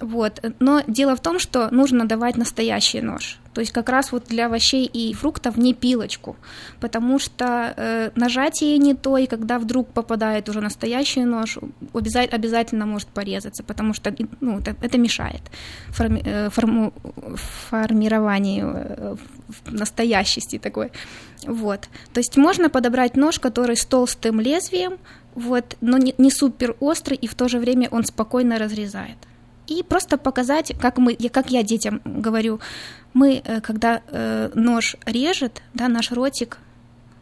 Вот. 0.00 0.42
Но 0.60 0.82
дело 0.86 1.16
в 1.16 1.20
том, 1.20 1.38
что 1.38 1.70
нужно 1.70 2.06
давать 2.06 2.36
настоящий 2.36 3.00
нож. 3.00 3.38
То 3.54 3.60
есть 3.60 3.72
как 3.72 3.88
раз 3.88 4.12
вот 4.12 4.24
для 4.28 4.46
овощей 4.46 4.84
и 4.84 5.14
фруктов 5.14 5.56
не 5.56 5.74
пилочку, 5.74 6.36
потому 6.80 7.18
что 7.18 7.72
э, 7.76 8.10
нажатие 8.16 8.78
не 8.78 8.94
то, 8.94 9.16
и 9.16 9.26
когда 9.26 9.58
вдруг 9.58 9.88
попадает 9.88 10.48
уже 10.48 10.60
настоящий 10.60 11.24
нож, 11.24 11.58
обяза- 11.92 12.34
обязательно 12.34 12.86
может 12.86 13.08
порезаться, 13.08 13.62
потому 13.62 13.94
что 13.94 14.14
ну, 14.40 14.58
это, 14.58 14.74
это 14.82 14.98
мешает 14.98 15.42
форми- 15.90 16.22
э, 16.24 16.50
форму- 16.50 16.92
формированию 17.70 18.72
э, 18.74 19.16
настоящести 19.66 20.58
такой. 20.58 20.90
Вот. 21.46 21.88
То 22.12 22.20
есть 22.20 22.36
можно 22.36 22.68
подобрать 22.68 23.16
нож, 23.16 23.38
который 23.38 23.76
с 23.76 23.84
толстым 23.84 24.40
лезвием, 24.40 24.98
вот, 25.34 25.76
но 25.80 25.98
не, 25.98 26.14
не 26.18 26.30
супер 26.30 26.76
острый, 26.80 27.16
и 27.16 27.26
в 27.26 27.34
то 27.34 27.48
же 27.48 27.58
время 27.58 27.88
он 27.90 28.04
спокойно 28.04 28.58
разрезает. 28.58 29.16
И 29.66 29.82
просто 29.82 30.18
показать, 30.18 30.72
как 30.78 30.98
мы, 30.98 31.14
как 31.16 31.50
я 31.50 31.62
детям 31.62 32.00
говорю, 32.04 32.60
мы, 33.14 33.42
э, 33.44 33.60
когда 33.60 34.02
э, 34.08 34.50
нож 34.54 34.96
режет, 35.06 35.62
да, 35.72 35.88
наш 35.88 36.12
ротик 36.12 36.58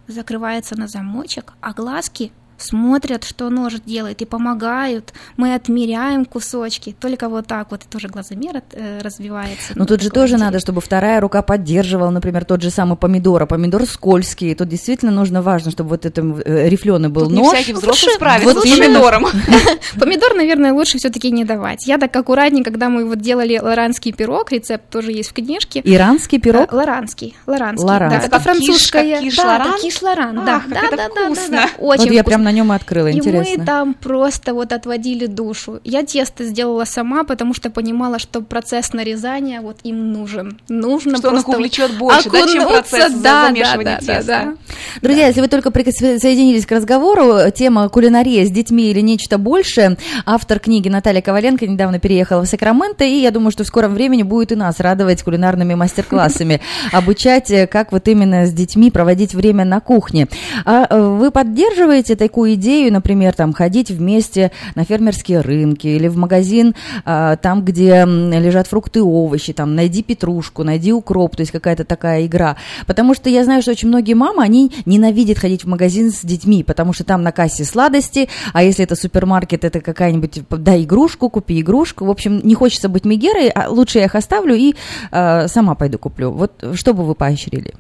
закрывается 0.09 0.79
на 0.79 0.89
замочек, 0.89 1.53
а 1.61 1.73
глазки 1.73 2.33
смотрят, 2.63 3.25
что 3.25 3.51
нож 3.51 3.75
делает, 3.85 4.23
и 4.23 4.25
помогают. 4.25 5.13
Мы 5.37 5.55
отмеряем 5.55 6.25
кусочки. 6.25 6.95
Только 7.01 7.29
вот 7.29 7.47
так 7.47 7.71
вот 7.71 7.83
тоже 7.91 8.09
глазомер 8.09 8.59
от- 8.59 8.65
э, 8.75 9.01
развивается. 9.03 9.73
Ну, 9.75 9.85
тут 9.87 10.01
же 10.03 10.11
тоже 10.11 10.37
надо, 10.39 10.61
чтобы 10.61 10.81
вторая 10.81 11.21
рука 11.21 11.43
поддерживала, 11.43 12.11
например, 12.11 12.45
тот 12.45 12.63
же 12.63 12.71
самый 12.71 12.97
помидор. 12.97 13.43
А 13.43 13.47
помидор 13.47 13.85
скользкий. 13.87 14.55
Тут 14.55 14.69
действительно 14.69 15.13
нужно 15.13 15.43
важно, 15.43 15.71
чтобы 15.71 15.91
вот 15.91 16.07
это 16.07 16.23
рифленый 16.47 17.09
был 17.09 17.23
Тут 17.25 17.33
не 17.33 17.39
нож. 17.39 17.55
всякий 17.55 17.73
взрослый 17.73 18.15
справится 18.15 18.55
вот 18.55 18.65
с 18.67 18.71
помидором. 18.79 19.27
Помидор, 19.99 20.35
наверное, 20.35 20.73
лучше 20.73 20.99
все-таки 20.99 21.31
не 21.31 21.45
давать. 21.45 21.87
Я 21.87 21.99
так 21.99 22.15
аккуратнее, 22.17 22.65
когда 22.65 22.89
мы 22.89 23.05
вот 23.05 23.21
делали 23.21 23.59
лоранский 23.59 24.13
пирог, 24.13 24.53
рецепт 24.53 24.89
тоже 24.91 25.13
есть 25.13 25.31
в 25.31 25.33
книжке. 25.33 25.81
Иранский 25.85 26.39
пирог. 26.41 26.73
Э, 26.73 26.77
Лоранский, 26.77 27.37
лоранский, 27.47 27.87
Лоранский. 27.87 28.21
да, 28.21 28.27
Это 28.27 28.41
французская, 28.41 29.21
киш 29.21 29.37
да, 29.37 29.45
лоран? 29.47 29.73
как 29.73 29.81
киш 29.81 30.03
лоран, 30.03 30.45
да, 30.45 30.57
Ах, 30.57 30.63
как 30.65 30.73
да, 30.73 30.79
это 30.87 30.97
да, 30.97 31.09
да, 31.09 31.15
да, 31.15 31.25
вкусно. 31.27 31.57
да, 31.57 31.69
очень 31.79 32.05
вот 32.05 32.13
я 32.13 32.23
вкусно. 32.23 32.25
прям 32.25 32.43
на 32.43 32.52
нем 32.53 32.73
и 32.73 32.77
открыла, 32.77 33.09
И 33.09 33.15
интересно. 33.15 33.55
мы 33.59 33.65
там 33.65 33.95
просто 33.95 34.55
вот 34.55 34.73
отводили 34.73 35.27
душу. 35.27 35.81
Я 35.85 36.05
тесто 36.05 36.45
сделала 36.45 36.85
сама, 36.85 37.25
потому 37.25 37.55
что 37.55 37.71
понимала, 37.71 38.19
что 38.19 38.41
процесс 38.41 38.93
нарезания 38.93 39.61
вот 39.61 39.79
им 39.83 40.13
нужен. 40.13 40.61
Нужно 40.69 41.17
Что 41.17 41.29
он 41.29 41.37
их 41.37 41.43
просто 41.43 41.59
увлечет 41.59 41.99
больше, 41.99 42.31
да, 42.31 42.47
чем 42.47 42.63
окунуться, 42.63 42.97
процесс 42.97 43.13
да, 43.15 43.47
замешивания 43.47 43.85
да, 43.85 44.07
да, 44.07 44.15
теста. 44.15 44.27
да, 44.27 44.45
да. 44.45 44.55
Друзья, 45.01 45.27
если 45.29 45.41
вы 45.41 45.49
только 45.49 45.71
присоединились 45.71 46.67
к 46.67 46.73
разговору, 46.73 47.51
тема 47.55 47.89
кулинария 47.89 48.47
с 48.47 48.51
детьми 48.51 48.91
или 48.91 49.01
нечто 49.01 49.39
большее, 49.39 49.97
автор 50.27 50.59
книги 50.59 50.89
Наталья 50.89 51.23
Коваленко 51.23 51.67
недавно 51.67 51.99
переехала 51.99 52.43
в 52.43 52.47
Сакраменто, 52.47 53.05
и 53.05 53.15
я 53.15 53.31
думаю, 53.31 53.51
что 53.53 53.65
в 53.65 53.67
скором 53.67 53.95
времени 53.95 54.23
будет 54.23 54.53
и 54.53 54.55
нас 54.55 54.81
радовать 54.81 55.23
кулинарными 55.23 55.75
мастер-классами, 55.75 56.61
обучать, 56.93 57.51
э, 57.51 57.67
как 57.67 57.93
вот 57.93 58.09
именно 58.09 58.47
с 58.47 58.53
детьми 58.53 58.91
проводить 58.91 59.35
время 59.35 59.65
на 59.65 59.81
кухне. 59.81 60.29
А 60.65 60.87
э, 60.89 61.01
вы 61.01 61.31
поддерживаете 61.31 62.17
такую 62.17 62.42
идею, 62.47 62.93
например, 62.93 63.35
там 63.35 63.53
ходить 63.53 63.91
вместе 63.91 64.53
на 64.75 64.85
фермерские 64.85 65.41
рынки 65.41 65.87
или 65.87 66.09
в 66.09 66.17
магазин, 66.17 66.75
а, 67.05 67.37
там, 67.37 67.65
где 67.65 68.05
лежат 68.05 68.67
фрукты 68.67 69.01
и 69.01 69.03
овощи, 69.03 69.53
там, 69.53 69.75
найди 69.75 70.03
петрушку, 70.03 70.65
найди 70.65 70.93
укроп, 70.93 71.37
то 71.37 71.43
есть 71.43 71.53
какая-то 71.53 71.85
такая 71.85 72.27
игра. 72.27 72.57
Потому 72.87 73.15
что 73.15 73.31
я 73.31 73.45
знаю, 73.45 73.63
что 73.63 73.71
очень 73.73 73.89
многие 73.89 74.15
мамы, 74.15 74.43
они 74.43 74.73
ненавидят 74.87 75.39
ходить 75.39 75.65
в 75.65 75.69
магазин 75.69 76.11
с 76.11 76.21
детьми, 76.23 76.63
потому 76.63 76.93
что 76.93 77.05
там 77.05 77.23
на 77.23 77.33
кассе 77.33 77.65
сладости, 77.65 78.29
а 78.53 78.63
если 78.63 78.85
это 78.85 78.97
супермаркет, 78.97 79.65
это 79.65 79.81
какая-нибудь, 79.81 80.43
дай 80.51 80.85
игрушку, 80.85 81.31
купи 81.31 81.61
игрушку. 81.61 82.05
В 82.05 82.11
общем, 82.11 82.41
не 82.43 82.55
хочется 82.55 82.89
быть 82.89 83.05
мегерой, 83.05 83.49
а 83.49 83.69
лучше 83.71 83.99
я 83.99 84.05
их 84.05 84.15
оставлю 84.15 84.55
и 84.55 84.75
э, 85.11 85.49
сама 85.49 85.75
пойду 85.75 85.99
куплю. 85.99 86.31
Вот 86.31 86.65
что 86.75 86.95
бы 86.95 87.05
вы 87.05 87.15
поощрили? 87.15 87.75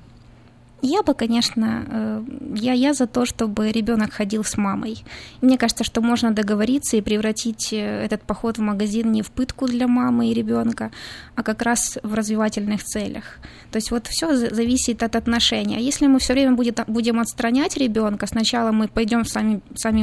Я 0.84 1.04
бы, 1.04 1.14
конечно, 1.14 1.84
э, 1.88 2.24
я, 2.56 2.72
я 2.72 2.92
за 2.92 3.06
то, 3.06 3.24
чтобы 3.24 3.70
ребенок 3.70 4.12
ходил 4.12 4.42
с 4.42 4.56
мамой. 4.56 5.04
Мне 5.40 5.56
кажется, 5.56 5.84
что 5.84 6.00
можно 6.00 6.32
договориться 6.32 6.96
и 6.96 7.00
превратить 7.00 7.72
э, 7.72 8.04
этот 8.04 8.22
поход 8.22 8.58
в 8.58 8.60
магазин 8.62 9.12
не 9.12 9.22
в 9.22 9.30
пытку 9.30 9.68
для 9.68 9.86
мамы 9.86 10.30
и 10.30 10.34
ребенка, 10.34 10.90
а 11.36 11.44
как 11.44 11.62
раз 11.62 11.98
в 12.02 12.14
развивательных 12.14 12.82
целях. 12.82 13.38
То 13.70 13.76
есть 13.76 13.92
вот 13.92 14.08
все 14.08 14.34
зависит 14.34 15.04
от 15.04 15.14
отношений. 15.14 15.76
А 15.76 15.78
если 15.78 16.08
мы 16.08 16.18
все 16.18 16.32
время 16.32 16.56
будет, 16.56 16.80
будем 16.88 17.20
отстранять 17.20 17.76
ребенка, 17.76 18.26
сначала 18.26 18.72
мы 18.72 18.88
пойдем 18.88 19.24
сами, 19.24 19.60
сами, 19.76 20.02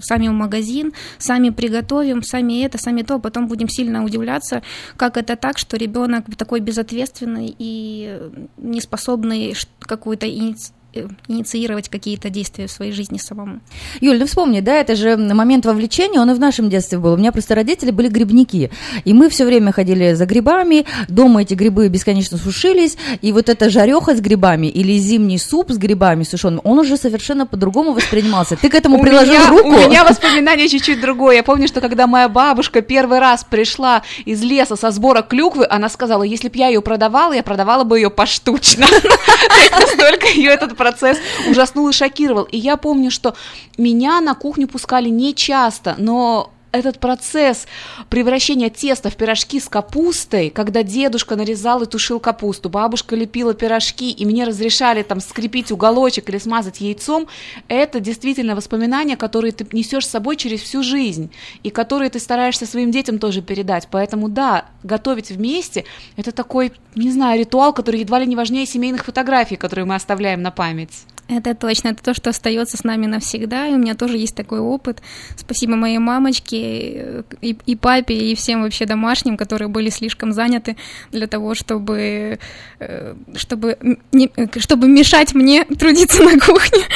сами 0.00 0.28
в 0.28 0.32
магазин, 0.32 0.92
сами 1.16 1.48
приготовим, 1.48 2.22
сами 2.22 2.62
это, 2.64 2.76
сами 2.76 3.00
то, 3.00 3.18
потом 3.18 3.48
будем 3.48 3.70
сильно 3.70 4.04
удивляться, 4.04 4.62
как 4.98 5.16
это 5.16 5.36
так, 5.36 5.56
что 5.56 5.78
ребенок 5.78 6.26
такой 6.36 6.60
безответственный 6.60 7.56
и 7.58 8.20
неспособный 8.58 9.54
ш- 9.54 9.68
какую-то 10.02 10.26
иници- 10.26 10.72
э, 10.72 10.81
инициировать 11.28 11.88
какие-то 11.88 12.30
действия 12.30 12.66
в 12.66 12.70
своей 12.70 12.92
жизни 12.92 13.18
самому. 13.18 13.60
Юль, 14.00 14.18
ну 14.18 14.26
вспомни, 14.26 14.60
да, 14.60 14.74
это 14.76 14.94
же 14.94 15.16
момент 15.16 15.64
вовлечения, 15.66 16.20
он 16.20 16.30
и 16.30 16.34
в 16.34 16.40
нашем 16.40 16.68
детстве 16.68 16.98
был. 16.98 17.14
У 17.14 17.16
меня 17.16 17.32
просто 17.32 17.54
родители 17.54 17.90
были 17.90 18.08
грибники, 18.08 18.70
и 19.04 19.12
мы 19.12 19.28
все 19.28 19.44
время 19.44 19.72
ходили 19.72 20.12
за 20.14 20.26
грибами, 20.26 20.84
дома 21.08 21.42
эти 21.42 21.54
грибы 21.54 21.88
бесконечно 21.88 22.38
сушились, 22.38 22.96
и 23.20 23.32
вот 23.32 23.48
эта 23.48 23.70
жареха 23.70 24.14
с 24.16 24.20
грибами 24.20 24.66
или 24.66 24.96
зимний 24.98 25.38
суп 25.38 25.70
с 25.70 25.78
грибами 25.78 26.24
сушеным, 26.24 26.60
он 26.64 26.78
уже 26.78 26.96
совершенно 26.96 27.46
по-другому 27.46 27.92
воспринимался. 27.92 28.56
Ты 28.56 28.68
к 28.68 28.74
этому 28.74 28.98
У 28.98 29.02
приложил 29.02 29.32
меня- 29.34 29.48
руку? 29.48 29.68
У 29.68 29.88
меня 29.88 30.04
воспоминание 30.04 30.68
чуть-чуть 30.68 31.00
другое. 31.00 31.36
Я 31.36 31.42
помню, 31.42 31.68
что 31.68 31.80
когда 31.80 32.06
моя 32.06 32.28
бабушка 32.28 32.82
первый 32.82 33.18
раз 33.18 33.44
пришла 33.48 34.02
из 34.24 34.42
леса 34.42 34.76
со 34.76 34.90
сбора 34.90 35.22
клюквы, 35.22 35.66
она 35.68 35.88
сказала, 35.88 36.22
если 36.22 36.48
бы 36.48 36.56
я 36.58 36.68
ее 36.68 36.80
продавала, 36.82 37.32
я 37.32 37.42
продавала 37.42 37.84
бы 37.84 37.98
ее 37.98 38.10
поштучно. 38.10 38.86
Настолько 39.70 40.26
ее 40.28 40.50
этот 40.50 40.76
процесс 40.82 41.18
ужаснул 41.48 41.88
и 41.88 41.92
шокировал. 41.92 42.42
И 42.44 42.58
я 42.58 42.76
помню, 42.76 43.10
что 43.12 43.34
меня 43.78 44.20
на 44.20 44.34
кухню 44.34 44.66
пускали 44.66 45.10
не 45.10 45.32
часто, 45.32 45.94
но 45.96 46.50
этот 46.72 46.98
процесс 46.98 47.66
превращения 48.08 48.70
теста 48.70 49.10
в 49.10 49.16
пирожки 49.16 49.60
с 49.60 49.68
капустой, 49.68 50.50
когда 50.50 50.82
дедушка 50.82 51.36
нарезал 51.36 51.82
и 51.82 51.86
тушил 51.86 52.18
капусту, 52.18 52.68
бабушка 52.68 53.14
лепила 53.14 53.54
пирожки, 53.54 54.10
и 54.10 54.24
мне 54.24 54.44
разрешали 54.44 55.02
там 55.02 55.20
скрепить 55.20 55.70
уголочек 55.70 56.28
или 56.28 56.38
смазать 56.38 56.80
яйцом, 56.80 57.28
это 57.68 58.00
действительно 58.00 58.56
воспоминания, 58.56 59.16
которые 59.16 59.52
ты 59.52 59.66
несешь 59.72 60.06
с 60.06 60.10
собой 60.10 60.36
через 60.36 60.60
всю 60.60 60.82
жизнь, 60.82 61.30
и 61.62 61.70
которые 61.70 62.10
ты 62.10 62.18
стараешься 62.18 62.66
своим 62.66 62.90
детям 62.90 63.18
тоже 63.18 63.42
передать. 63.42 63.88
Поэтому 63.90 64.28
да, 64.28 64.66
готовить 64.82 65.30
вместе– 65.30 65.84
это 66.16 66.32
такой, 66.32 66.72
не 66.94 67.10
знаю, 67.10 67.38
ритуал, 67.38 67.72
который 67.72 68.00
едва 68.00 68.18
ли 68.18 68.26
не 68.26 68.36
важнее 68.36 68.66
семейных 68.66 69.04
фотографий, 69.04 69.56
которые 69.56 69.84
мы 69.84 69.94
оставляем 69.94 70.42
на 70.42 70.50
память. 70.50 71.04
Это 71.38 71.54
точно, 71.54 71.88
это 71.88 72.02
то, 72.02 72.14
что 72.14 72.30
остается 72.30 72.76
с 72.76 72.84
нами 72.84 73.06
навсегда, 73.06 73.66
и 73.66 73.72
у 73.72 73.78
меня 73.78 73.94
тоже 73.94 74.16
есть 74.16 74.34
такой 74.34 74.60
опыт. 74.60 75.02
Спасибо 75.36 75.76
моей 75.76 75.98
мамочке 75.98 76.56
э, 76.60 77.22
и, 77.40 77.56
и 77.66 77.76
папе, 77.76 78.14
и 78.14 78.34
всем 78.34 78.62
вообще 78.62 78.86
домашним, 78.86 79.36
которые 79.36 79.68
были 79.68 79.90
слишком 79.90 80.32
заняты 80.32 80.76
для 81.10 81.26
того, 81.26 81.54
чтобы, 81.54 82.38
э, 82.80 83.14
чтобы, 83.34 83.78
не- 84.12 84.30
э, 84.36 84.46
чтобы 84.58 84.88
мешать 84.88 85.34
мне 85.34 85.64
трудиться 85.64 86.22
на 86.22 86.38
кухне. 86.38 86.82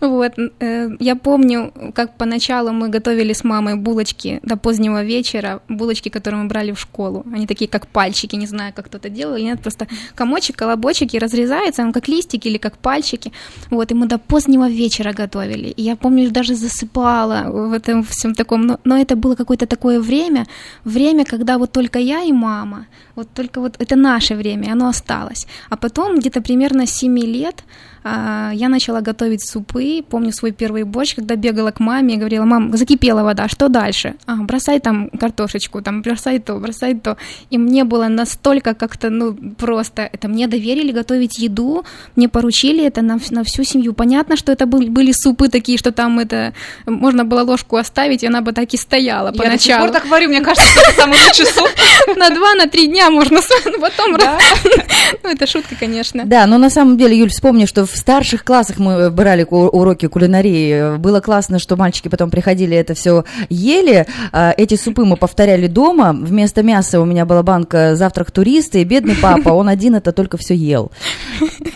Вот. 0.00 0.32
Я 1.00 1.16
помню, 1.16 1.72
как 1.94 2.16
поначалу 2.16 2.72
мы 2.72 2.88
готовили 2.88 3.34
с 3.34 3.44
мамой 3.44 3.76
булочки 3.76 4.40
до 4.42 4.56
позднего 4.56 5.04
вечера, 5.04 5.60
булочки, 5.68 6.08
которые 6.08 6.42
мы 6.42 6.48
брали 6.48 6.72
в 6.72 6.80
школу. 6.80 7.24
Они 7.34 7.46
такие, 7.46 7.68
как 7.68 7.86
пальчики, 7.86 8.34
не 8.36 8.46
знаю, 8.46 8.72
как 8.74 8.86
кто-то 8.86 9.10
делал 9.10 9.36
нет, 9.36 9.60
просто 9.60 9.86
комочек, 10.14 10.56
колобочек 10.56 11.14
и 11.14 11.18
разрезается, 11.18 11.82
он 11.82 11.92
как 11.92 12.08
листики 12.08 12.48
или 12.48 12.58
как 12.58 12.78
пальчики. 12.78 13.32
Вот, 13.70 13.79
и 13.88 13.94
мы 13.94 14.06
до 14.06 14.18
позднего 14.18 14.68
вечера 14.68 15.12
готовили. 15.12 15.68
И 15.68 15.82
я 15.82 15.96
помню, 15.96 16.30
даже 16.30 16.54
засыпала 16.54 17.50
в 17.50 17.72
этом 17.72 18.02
всем 18.02 18.34
таком. 18.34 18.66
Но, 18.66 18.78
но 18.84 18.96
это 18.96 19.16
было 19.16 19.34
какое-то 19.34 19.66
такое 19.66 20.00
время, 20.00 20.46
время, 20.84 21.24
когда 21.24 21.58
вот 21.58 21.72
только 21.72 21.98
я 21.98 22.22
и 22.22 22.32
мама, 22.32 22.86
вот 23.16 23.28
только 23.34 23.60
вот 23.60 23.76
это 23.78 23.96
наше 23.96 24.34
время, 24.34 24.72
оно 24.72 24.88
осталось. 24.88 25.46
А 25.70 25.76
потом, 25.76 26.18
где-то 26.18 26.40
примерно 26.40 26.86
с 26.86 26.90
7 26.90 27.18
лет, 27.18 27.64
а, 28.02 28.50
я 28.54 28.68
начала 28.68 29.00
готовить 29.00 29.46
супы. 29.46 30.02
Помню 30.08 30.32
свой 30.32 30.52
первый 30.52 30.84
борщ, 30.84 31.14
когда 31.14 31.36
бегала 31.36 31.70
к 31.70 31.80
маме 31.80 32.14
и 32.14 32.16
говорила, 32.16 32.44
мам, 32.44 32.76
закипела 32.76 33.22
вода, 33.22 33.48
что 33.48 33.68
дальше? 33.68 34.14
А, 34.26 34.36
бросай 34.36 34.80
там 34.80 35.10
картошечку, 35.10 35.82
там 35.82 36.02
бросай 36.02 36.38
то, 36.38 36.56
бросай 36.58 36.94
то. 36.94 37.16
И 37.50 37.58
мне 37.58 37.84
было 37.84 38.08
настолько 38.08 38.74
как-то, 38.74 39.10
ну, 39.10 39.34
просто, 39.34 40.02
это 40.02 40.28
мне 40.28 40.46
доверили 40.46 40.92
готовить 40.92 41.38
еду, 41.38 41.84
мне 42.16 42.28
поручили 42.28 42.84
это 42.84 43.02
на, 43.02 43.18
на 43.30 43.44
всю 43.44 43.59
семью. 43.64 43.92
Понятно, 43.92 44.36
что 44.36 44.52
это 44.52 44.66
были, 44.66 44.88
были 44.88 45.12
супы 45.12 45.48
такие, 45.48 45.78
что 45.78 45.92
там 45.92 46.18
это, 46.18 46.52
можно 46.86 47.24
было 47.24 47.42
ложку 47.42 47.76
оставить, 47.76 48.22
и 48.22 48.26
она 48.26 48.40
бы 48.40 48.52
так 48.52 48.72
и 48.72 48.76
стояла 48.76 49.26
Я 49.26 49.32
до 49.32 49.36
сих 49.38 49.44
поначалу. 49.44 49.82
пор 49.86 49.90
так 49.92 50.06
варю, 50.06 50.28
мне 50.28 50.40
кажется, 50.40 50.68
что 50.70 50.80
это 50.80 51.00
самый 51.00 51.18
лучший 51.26 51.46
суп. 51.46 51.68
На 52.16 52.30
два, 52.30 52.54
на 52.54 52.66
три 52.66 52.86
дня 52.86 53.10
можно, 53.10 53.40
потом... 53.80 54.16
Ну, 55.22 55.28
это 55.30 55.46
шутка, 55.46 55.74
конечно. 55.78 56.24
Да, 56.24 56.46
но 56.46 56.56
на 56.58 56.70
самом 56.70 56.96
деле, 56.96 57.18
Юль, 57.18 57.30
вспомни, 57.30 57.66
что 57.66 57.84
в 57.86 57.94
старших 57.96 58.44
классах 58.44 58.78
мы 58.78 59.10
брали 59.10 59.44
ку- 59.44 59.68
уроки 59.68 60.06
кулинарии. 60.06 60.96
Было 60.98 61.20
классно, 61.20 61.58
что 61.58 61.76
мальчики 61.76 62.08
потом 62.08 62.30
приходили, 62.30 62.76
это 62.76 62.94
все 62.94 63.24
ели. 63.48 64.06
А, 64.32 64.54
Эти 64.56 64.76
супы 64.76 65.04
мы 65.04 65.16
повторяли 65.16 65.66
дома. 65.66 66.12
Вместо 66.18 66.62
мяса 66.62 67.00
у 67.00 67.04
меня 67.04 67.24
была 67.26 67.42
банка 67.42 67.94
завтрак 67.96 68.30
туриста, 68.30 68.78
и 68.78 68.84
бедный 68.84 69.16
папа, 69.16 69.50
он 69.50 69.68
один 69.68 69.94
это 69.96 70.12
только 70.12 70.36
все 70.38 70.54
ел. 70.54 70.90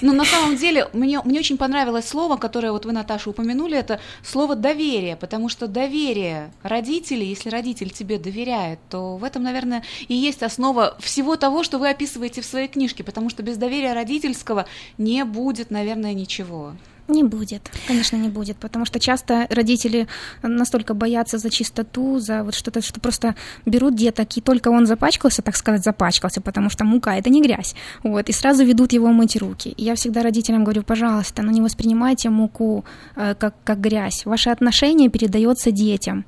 Ну, 0.00 0.12
на 0.12 0.24
самом 0.24 0.56
деле, 0.56 0.86
мне, 0.92 1.20
мне 1.24 1.38
очень 1.40 1.56
понравилось 1.56 1.73
слово, 2.02 2.36
которое 2.36 2.72
вот 2.72 2.86
вы, 2.86 2.92
Наташа, 2.92 3.30
упомянули, 3.30 3.76
это 3.76 4.00
слово 4.22 4.56
доверие, 4.56 5.16
потому 5.16 5.48
что 5.48 5.66
доверие 5.66 6.52
родителей, 6.62 7.28
если 7.28 7.50
родитель 7.50 7.90
тебе 7.90 8.18
доверяет, 8.18 8.78
то 8.88 9.16
в 9.16 9.24
этом, 9.24 9.42
наверное, 9.42 9.82
и 10.08 10.14
есть 10.14 10.42
основа 10.42 10.96
всего 11.00 11.36
того, 11.36 11.64
что 11.64 11.78
вы 11.78 11.90
описываете 11.90 12.40
в 12.40 12.46
своей 12.46 12.68
книжке, 12.68 13.04
потому 13.04 13.30
что 13.30 13.42
без 13.42 13.56
доверия 13.56 13.92
родительского 13.92 14.66
не 14.98 15.24
будет, 15.24 15.70
наверное, 15.70 16.14
ничего. 16.14 16.74
Не 17.08 17.22
будет, 17.22 17.70
конечно, 17.86 18.16
не 18.16 18.28
будет, 18.28 18.56
потому 18.56 18.86
что 18.86 18.98
часто 18.98 19.46
родители 19.50 20.06
настолько 20.42 20.94
боятся 20.94 21.38
за 21.38 21.50
чистоту, 21.50 22.18
за 22.18 22.42
вот 22.42 22.54
что-то, 22.54 22.80
что 22.80 22.98
просто 23.00 23.34
берут 23.66 23.94
деток, 23.94 24.36
и 24.36 24.40
только 24.40 24.68
он 24.68 24.86
запачкался, 24.86 25.42
так 25.42 25.56
сказать, 25.56 25.84
запачкался, 25.84 26.40
потому 26.40 26.70
что 26.70 26.84
мука– 26.84 27.16
это 27.18 27.28
не 27.28 27.42
грязь, 27.42 27.74
вот, 28.02 28.28
и 28.28 28.32
сразу 28.32 28.64
ведут 28.64 28.92
его 28.92 29.08
мыть 29.08 29.36
руки. 29.36 29.68
И 29.68 29.84
я 29.84 29.94
всегда 29.94 30.22
родителям 30.22 30.64
говорю, 30.64 30.82
пожалуйста, 30.82 31.42
ну 31.42 31.50
не 31.50 31.60
воспринимайте 31.60 32.30
муку 32.30 32.84
э, 33.16 33.34
как, 33.34 33.54
как 33.64 33.80
грязь. 33.80 34.24
Ваше 34.24 34.50
отношение 34.50 35.10
передается 35.10 35.70
детям 35.70 36.24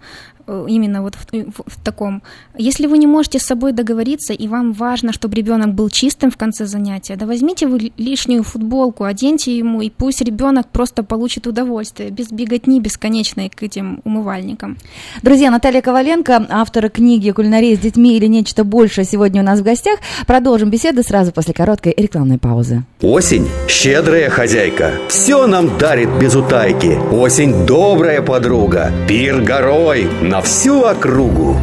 именно 0.46 1.02
вот 1.02 1.14
в, 1.14 1.32
в- 1.32 1.62
в 1.66 1.84
таком. 1.84 2.22
Если 2.56 2.86
вы 2.86 2.98
не 2.98 3.06
можете 3.06 3.38
с 3.38 3.42
собой 3.42 3.72
договориться, 3.72 4.32
и 4.32 4.48
вам 4.48 4.72
важно, 4.72 5.12
чтобы 5.12 5.34
ребенок 5.34 5.74
был 5.74 5.90
чистым 5.90 6.30
в 6.30 6.36
конце 6.36 6.66
занятия, 6.66 7.16
да 7.16 7.26
возьмите 7.26 7.66
вы 7.66 7.92
лишнюю 7.96 8.42
футболку, 8.42 9.04
оденьте 9.04 9.56
ему, 9.56 9.82
и 9.82 9.90
пусть 9.90 10.20
ребенок 10.22 10.68
просто 10.68 11.02
получит 11.02 11.46
удовольствие, 11.46 12.10
без 12.10 12.30
беготни 12.30 12.80
бесконечной 12.80 13.48
к 13.48 13.62
этим 13.62 14.00
умывальникам. 14.04 14.78
Друзья, 15.22 15.50
Наталья 15.50 15.82
Коваленко, 15.82 16.46
автор 16.48 16.88
книги 16.90 17.30
«Кулинария 17.30 17.76
с 17.76 17.78
детьми 17.80 18.16
или 18.16 18.26
нечто 18.26 18.64
большее» 18.64 19.04
сегодня 19.04 19.42
у 19.42 19.44
нас 19.44 19.60
в 19.60 19.62
гостях. 19.62 19.98
Продолжим 20.26 20.70
беседу 20.70 21.02
сразу 21.02 21.32
после 21.32 21.54
короткой 21.54 21.94
рекламной 21.96 22.38
паузы. 22.38 22.84
Осень– 23.02 23.48
щедрая 23.68 24.30
хозяйка. 24.30 24.92
Все 25.08 25.46
нам 25.46 25.76
дарит 25.78 26.10
без 26.18 26.34
утайки. 26.34 26.98
Осень– 27.12 27.66
добрая 27.66 28.22
подруга. 28.22 28.92
Пир 29.08 29.40
горой 29.42 30.08
на 30.36 30.42
всю 30.42 30.82
округу. 30.82 31.56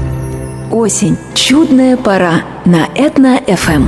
Осень. 0.72 1.16
Чудная 1.36 1.96
пора 1.96 2.42
на 2.66 2.88
Этно-ФМ. 2.96 3.88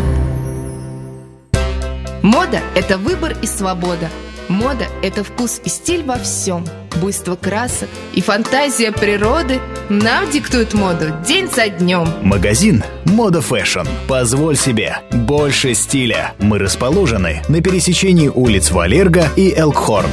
Мода– 2.21 2.59
это 2.75 2.99
выбор 2.99 3.35
и 3.41 3.47
свобода. 3.47 4.09
Мода– 4.47 4.85
это 5.01 5.23
вкус 5.23 5.59
и 5.65 5.69
стиль 5.69 6.03
во 6.03 6.19
всем. 6.19 6.67
Буйство 7.01 7.35
красок 7.35 7.89
и 8.13 8.21
фантазия 8.21 8.91
природы 8.91 9.59
нам 9.89 10.29
диктуют 10.29 10.75
моду 10.75 11.05
день 11.27 11.49
за 11.49 11.67
днем. 11.67 12.07
Магазин 12.21 12.83
«Мода 13.05 13.41
Fashion». 13.41 13.87
Позволь 14.07 14.55
себе 14.55 14.97
больше 15.11 15.73
стиля. 15.73 16.33
Мы 16.37 16.59
расположены 16.59 17.41
на 17.47 17.59
пересечении 17.59 18.27
улиц 18.27 18.69
Walerga 18.69 19.25
и 19.35 19.51
Elkhorn. 19.51 20.11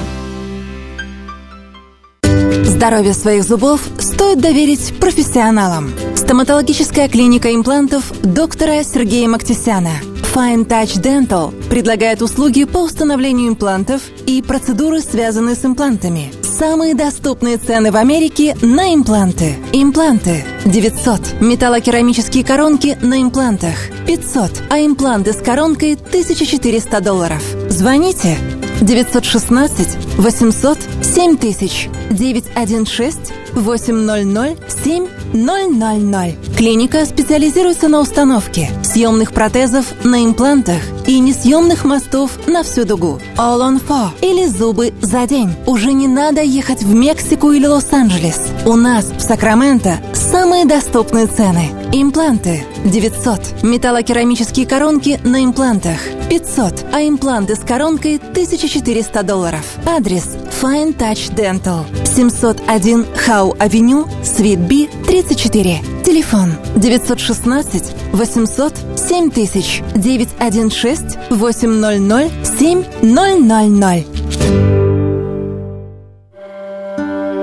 Здоровье 2.73 3.13
своих 3.13 3.45
зубов 3.45 3.83
стоит 3.99 4.41
доверить 4.41 4.99
профессионалам. 4.99 5.93
Стоматологическая 6.17 7.07
клиника 7.07 7.55
имплантов 7.55 8.11
доктора 8.23 8.83
Сергея 8.83 9.29
Мактисяна. 9.29 9.91
Fine 10.35 10.67
Touch 10.67 11.01
Dental 11.01 11.53
предлагает 11.69 12.23
услуги 12.23 12.65
по 12.65 12.79
установлению 12.79 13.51
имплантов 13.51 14.01
и 14.27 14.41
процедуры, 14.41 15.01
связанные 15.01 15.55
с 15.55 15.65
имплантами. 15.65 16.33
Самые 16.43 16.95
доступные 16.95 17.59
цены 17.59 17.93
в 17.93 17.97
Америке 17.97 18.57
на 18.63 18.95
импланты. 18.95 19.57
Импланты 19.73 20.43
900. 20.65 21.41
Металлокерамические 21.41 22.43
коронки 22.43 22.97
на 23.03 23.21
имплантах 23.21 23.75
500. 24.07 24.63
А 24.71 24.79
импланты 24.81 25.35
с 25.35 25.43
коронкой 25.43 25.95
1400 25.95 27.01
долларов. 27.03 27.43
Звоните 27.69 28.39
916 28.83 29.99
800 30.18 30.79
7000 31.03 31.90
916 32.11 33.33
800 33.55 34.59
7000. 34.68 36.37
Клиника 36.57 37.07
специализируется 37.07 37.88
на 37.88 38.01
установке 38.01 38.71
съемных 38.83 39.33
протезов 39.33 39.87
на 40.05 40.25
имплантах 40.25 40.83
и 41.07 41.18
несъемных 41.21 41.85
мостов 41.85 42.33
на 42.47 42.62
всю 42.62 42.85
дугу. 42.85 43.21
All 43.37 43.61
on 43.61 43.83
four 43.83 44.11
или 44.21 44.47
зубы 44.47 44.92
за 45.01 45.27
день. 45.27 45.55
Уже 45.66 45.92
не 45.92 46.09
надо 46.09 46.42
ехать 46.42 46.83
в 46.83 46.95
Мексику 46.95 47.53
или 47.53 47.66
Лос-Анджелес. 47.66 48.40
У 48.66 48.77
нас 48.77 49.07
в 49.07 49.21
Сакраменто 49.21 49.99
самые 50.33 50.64
доступные 50.64 51.27
цены. 51.27 51.68
Импланты 51.92 52.64
900. 52.87 53.62
Металлокерамические 53.62 54.66
коронки 54.66 55.21
на 55.25 55.45
имплантах 55.45 56.01
500. 56.31 56.87
А 56.90 57.03
импланты 57.03 57.55
с 57.55 57.59
коронкой 57.59 58.16
1400 58.16 59.23
долларов. 59.23 59.61
Адрес 59.85 60.38
Fine 60.62 60.97
Touch 60.97 61.35
Dental. 61.35 61.85
701 62.07 63.05
Хау 63.14 63.55
Авеню, 63.59 64.07
Свит 64.25 64.61
Би, 64.61 64.88
34. 65.07 65.81
Телефон 66.03 66.55
916 66.77 67.92
800 68.12 68.73
7000 68.97 69.83
916 69.95 71.18
800 71.31 72.31
7000. 72.59 74.82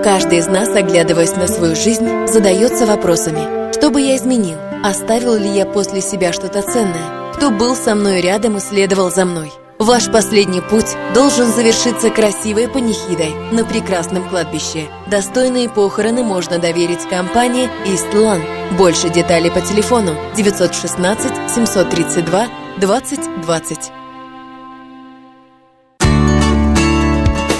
Каждый 0.09 0.39
из 0.39 0.47
нас, 0.47 0.69
оглядываясь 0.69 1.35
на 1.35 1.47
свою 1.47 1.75
жизнь, 1.75 2.25
задается 2.25 2.87
вопросами. 2.87 3.71
Что 3.71 3.91
бы 3.91 4.01
я 4.01 4.15
изменил? 4.17 4.57
Оставил 4.83 5.35
ли 5.35 5.47
я 5.47 5.67
после 5.67 6.01
себя 6.01 6.33
что-то 6.33 6.63
ценное? 6.63 7.31
Кто 7.35 7.51
был 7.51 7.75
со 7.75 7.93
мной 7.93 8.19
рядом 8.19 8.57
и 8.57 8.59
следовал 8.59 9.11
за 9.11 9.25
мной? 9.25 9.51
Ваш 9.77 10.11
последний 10.11 10.61
путь 10.61 10.97
должен 11.13 11.45
завершиться 11.45 12.09
красивой 12.09 12.67
панихидой 12.67 13.35
на 13.51 13.63
прекрасном 13.63 14.27
кладбище. 14.27 14.87
Достойные 15.05 15.69
похороны 15.69 16.23
можно 16.23 16.57
доверить 16.57 17.07
компании 17.07 17.69
«Истлан». 17.85 18.41
Больше 18.79 19.09
деталей 19.09 19.51
по 19.51 19.61
телефону 19.61 20.15
916 20.35 21.51
732 21.51 22.47
20 22.79 23.41
20. 23.43 23.91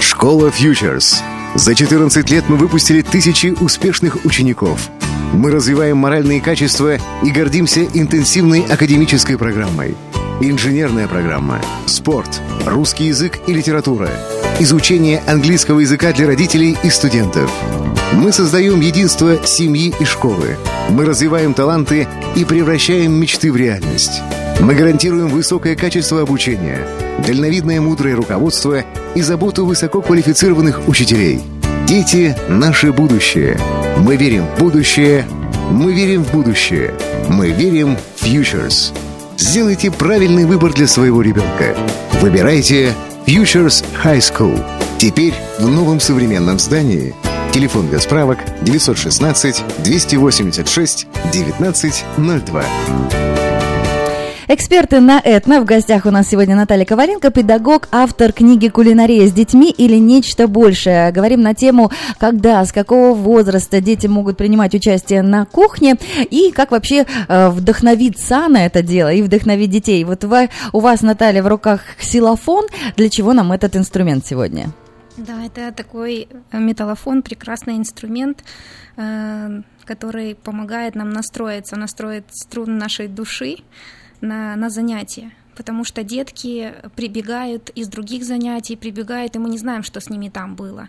Школа 0.00 0.48
Futures. 0.48 1.22
За 1.54 1.74
14 1.74 2.30
лет 2.30 2.44
мы 2.48 2.56
выпустили 2.56 3.02
тысячи 3.02 3.48
успешных 3.60 4.24
учеников. 4.24 4.88
Мы 5.32 5.50
развиваем 5.50 5.96
моральные 5.96 6.40
качества 6.40 6.96
и 7.22 7.30
гордимся 7.30 7.84
интенсивной 7.92 8.62
академической 8.62 9.36
программой. 9.36 9.96
Инженерная 10.40 11.06
программа, 11.06 11.60
спорт, 11.86 12.40
русский 12.64 13.06
язык 13.06 13.40
и 13.46 13.52
литература, 13.52 14.08
изучение 14.58 15.22
английского 15.26 15.80
языка 15.80 16.12
для 16.12 16.26
родителей 16.26 16.78
и 16.82 16.88
студентов. 16.88 17.50
Мы 18.12 18.32
создаем 18.32 18.80
единство 18.80 19.44
семьи 19.46 19.92
и 20.00 20.04
школы. 20.04 20.56
Мы 20.88 21.04
развиваем 21.04 21.52
таланты 21.52 22.08
и 22.36 22.44
превращаем 22.44 23.12
мечты 23.12 23.52
в 23.52 23.56
реальность. 23.56 24.22
Мы 24.60 24.74
гарантируем 24.74 25.28
высокое 25.28 25.76
качество 25.76 26.22
обучения, 26.22 26.86
дальновидное 27.26 27.80
мудрое 27.80 28.14
руководство 28.14 28.84
и 29.14 29.22
заботу 29.22 29.66
высококвалифицированных 29.66 30.88
учителей. 30.88 31.40
Дети– 31.86 32.36
наше 32.48 32.92
будущее. 32.92 33.58
Мы 33.98 34.16
верим 34.16 34.46
в 34.46 34.60
будущее. 34.60 35.26
Мы 35.70 35.92
верим 35.92 36.24
в 36.24 36.32
будущее. 36.32 36.94
Мы 37.28 37.50
верим 37.50 37.96
в 38.16 38.24
Futures. 38.24 38.92
Сделайте 39.36 39.90
правильный 39.90 40.44
выбор 40.44 40.72
для 40.72 40.86
своего 40.86 41.22
ребенка. 41.22 41.76
Выбирайте 42.20 42.92
Futures 43.26 43.84
High 44.04 44.18
School. 44.18 44.64
Теперь 44.98 45.34
в 45.58 45.68
новом 45.68 45.98
современном 45.98 46.58
здании. 46.58 47.14
Телефон 47.52 47.88
для 47.88 47.98
справок 47.98 48.38
916 48.62 49.64
286 49.78 51.06
1902. 51.30 53.29
Эксперты 54.52 54.98
на 54.98 55.20
Этно. 55.20 55.60
В 55.60 55.64
гостях 55.64 56.06
у 56.06 56.10
нас 56.10 56.26
сегодня 56.26 56.56
Наталья 56.56 56.84
Коваленко, 56.84 57.30
педагог, 57.30 57.86
автор 57.92 58.32
книги 58.32 58.66
«Кулинария 58.66 59.28
с 59.28 59.32
детьми» 59.32 59.70
или 59.70 59.94
«Нечто 59.94 60.48
большее». 60.48 61.12
Говорим 61.12 61.40
на 61.40 61.54
тему, 61.54 61.92
когда, 62.18 62.64
с 62.64 62.72
какого 62.72 63.14
возраста 63.14 63.80
дети 63.80 64.08
могут 64.08 64.36
принимать 64.36 64.74
участие 64.74 65.22
на 65.22 65.44
кухне 65.44 65.94
и 66.32 66.50
как 66.50 66.72
вообще 66.72 67.06
э, 67.28 67.48
вдохновиться 67.50 68.48
на 68.48 68.66
это 68.66 68.82
дело 68.82 69.12
и 69.12 69.22
вдохновить 69.22 69.70
детей. 69.70 70.02
Вот 70.02 70.24
вы, 70.24 70.50
у 70.72 70.80
вас, 70.80 71.02
Наталья, 71.02 71.44
в 71.44 71.46
руках 71.46 71.82
ксилофон. 71.96 72.66
Для 72.96 73.08
чего 73.08 73.34
нам 73.34 73.52
этот 73.52 73.76
инструмент 73.76 74.26
сегодня? 74.26 74.70
Да, 75.16 75.44
это 75.44 75.70
такой 75.70 76.26
металлофон, 76.52 77.22
прекрасный 77.22 77.76
инструмент, 77.76 78.42
э, 78.96 79.60
который 79.84 80.34
помогает 80.34 80.96
нам 80.96 81.10
настроиться, 81.10 81.76
настроить 81.76 82.24
струны 82.32 82.72
нашей 82.72 83.06
души, 83.06 83.58
на, 84.20 84.56
на 84.56 84.70
занятия 84.70 85.32
потому 85.56 85.84
что 85.84 86.02
детки 86.02 86.72
прибегают 86.96 87.68
из 87.74 87.88
других 87.88 88.24
занятий, 88.24 88.76
прибегают, 88.76 89.36
и 89.36 89.38
мы 89.38 89.50
не 89.50 89.58
знаем, 89.58 89.82
что 89.82 90.00
с 90.00 90.08
ними 90.08 90.30
там 90.30 90.54
было. 90.54 90.88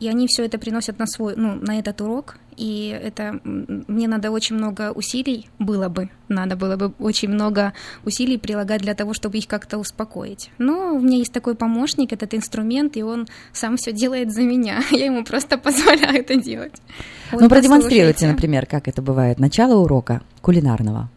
И 0.00 0.08
они 0.08 0.26
все 0.28 0.44
это 0.44 0.58
приносят 0.58 0.98
на 0.98 1.06
свой, 1.06 1.34
ну, 1.36 1.56
на 1.56 1.78
этот 1.78 2.00
урок, 2.00 2.36
и 2.56 2.98
это 3.04 3.40
мне 3.44 4.08
надо 4.08 4.30
очень 4.30 4.56
много 4.56 4.92
усилий 4.92 5.48
было 5.58 5.88
бы, 5.88 6.08
надо 6.28 6.56
было 6.56 6.76
бы 6.76 6.92
очень 6.98 7.28
много 7.28 7.72
усилий 8.04 8.38
прилагать 8.38 8.80
для 8.80 8.94
того, 8.94 9.12
чтобы 9.12 9.38
их 9.38 9.46
как-то 9.46 9.76
успокоить. 9.76 10.50
Но 10.58 10.94
у 10.94 11.00
меня 11.00 11.18
есть 11.18 11.32
такой 11.32 11.54
помощник, 11.54 12.12
этот 12.12 12.32
инструмент, 12.34 12.96
и 12.96 13.02
он 13.02 13.26
сам 13.52 13.76
все 13.76 13.92
делает 13.92 14.32
за 14.32 14.42
меня. 14.42 14.82
Я 14.90 15.06
ему 15.06 15.24
просто 15.24 15.58
позволяю 15.58 16.20
это 16.20 16.36
делать. 16.36 16.80
Вот 17.32 17.42
ну, 17.42 17.48
продемонстрируйте, 17.48 18.26
например, 18.26 18.66
как 18.66 18.88
это 18.88 19.02
бывает. 19.02 19.38
Начало 19.38 19.80
урока 19.80 20.22
кулинарного. 20.40 21.10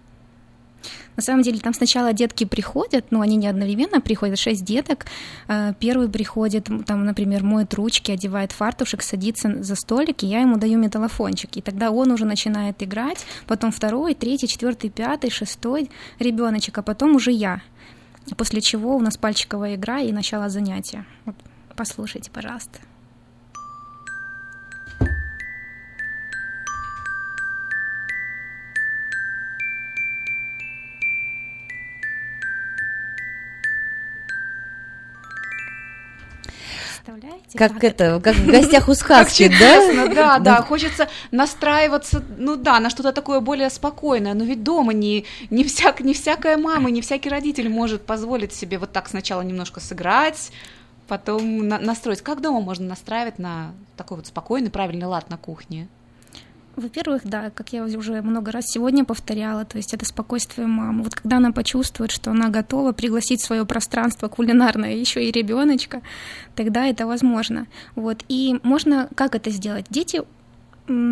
На 1.16 1.24
самом 1.24 1.44
деле 1.44 1.60
там 1.60 1.74
сначала 1.74 2.14
детки 2.14 2.46
приходят, 2.46 3.06
но 3.12 3.22
они 3.22 3.36
не 3.36 3.48
одновременно 3.48 4.02
приходят, 4.02 4.40
шесть 4.40 4.64
деток. 4.64 5.06
Э, 5.48 5.74
первый 5.80 6.10
приходит, 6.10 6.70
там, 6.86 7.06
например, 7.06 7.44
моет 7.44 7.74
ручки, 7.74 8.12
одевает 8.12 8.52
фартушек, 8.52 9.02
садится 9.02 9.62
за 9.64 9.76
столик, 9.76 10.24
и 10.24 10.28
я 10.28 10.42
ему 10.42 10.58
даю 10.58 10.78
металлофончик. 10.78 11.58
И 11.58 11.62
тогда 11.62 11.92
он 11.92 12.12
уже 12.12 12.26
начинает 12.26 12.82
играть, 12.82 13.26
потом 13.48 13.72
второй, 13.72 14.14
третий, 14.14 14.48
четвертый, 14.48 14.90
пятый, 14.90 15.30
шестой 15.30 15.90
ребеночек, 16.20 16.78
а 16.78 16.82
потом 16.82 17.16
уже 17.16 17.32
я. 17.32 17.62
После 18.38 18.62
чего 18.62 18.96
у 18.96 19.00
нас 19.00 19.18
пальчиковая 19.18 19.76
игра 19.76 20.00
и 20.00 20.12
начало 20.12 20.50
занятия. 20.50 21.06
Вот, 21.26 21.36
послушайте, 21.76 22.30
пожалуйста. 22.32 22.80
Как, 37.70 37.84
это, 37.84 38.20
как 38.24 38.36
в 38.36 38.48
гостях 38.52 38.90
у 38.90 38.96
сказки, 38.96 39.48
да? 39.60 40.08
Да, 40.08 40.40
да, 40.40 40.62
хочется 40.64 41.10
настраиваться, 41.30 42.24
ну 42.38 42.56
да, 42.56 42.80
на 42.80 42.90
что-то 42.90 43.12
такое 43.12 43.40
более 43.40 43.70
спокойное, 43.70 44.34
но 44.34 44.44
ведь 44.44 44.64
дома 44.64 44.94
не, 44.94 45.26
не, 45.52 45.64
всяк, 45.64 46.02
не 46.02 46.16
всякая 46.16 46.58
мама, 46.58 46.90
не 46.90 47.02
всякий 47.02 47.30
родитель 47.30 47.70
может 47.70 48.04
позволить 48.04 48.52
себе 48.52 48.80
вот 48.80 48.92
так 48.92 49.08
сначала 49.08 49.42
немножко 49.42 49.80
сыграть, 49.80 50.52
потом 51.08 51.68
на, 51.68 51.78
настроить. 51.78 52.22
Как 52.22 52.42
дома 52.42 52.62
можно 52.62 52.88
настраивать 52.88 53.38
на 53.38 53.74
такой 53.96 54.18
вот 54.18 54.26
спокойный, 54.26 54.72
правильный 54.72 55.06
лад 55.06 55.30
на 55.30 55.38
кухне? 55.38 55.88
Во-первых, 56.82 57.22
да, 57.24 57.50
как 57.52 57.74
я 57.74 57.84
уже 57.84 58.22
много 58.22 58.52
раз 58.52 58.66
сегодня 58.68 59.06
повторяла, 59.06 59.66
то 59.66 59.78
есть 59.78 59.94
это 59.94 60.06
спокойствие 60.06 60.68
мамы. 60.68 61.04
Вот 61.04 61.16
когда 61.16 61.38
она 61.38 61.52
почувствует, 61.52 62.12
что 62.12 62.32
она 62.32 62.50
готова 62.50 62.92
пригласить 62.92 63.42
свое 63.42 63.66
пространство 63.66 64.28
кулинарное 64.28 64.96
еще 64.96 65.24
и 65.24 65.32
ребеночка, 65.32 66.02
тогда 66.56 66.86
это 66.86 67.06
возможно. 67.06 67.68
Вот. 67.96 68.24
И 68.28 68.60
можно 68.64 69.10
как 69.16 69.36
это 69.36 69.50
сделать? 69.52 69.86
Дети 69.90 70.22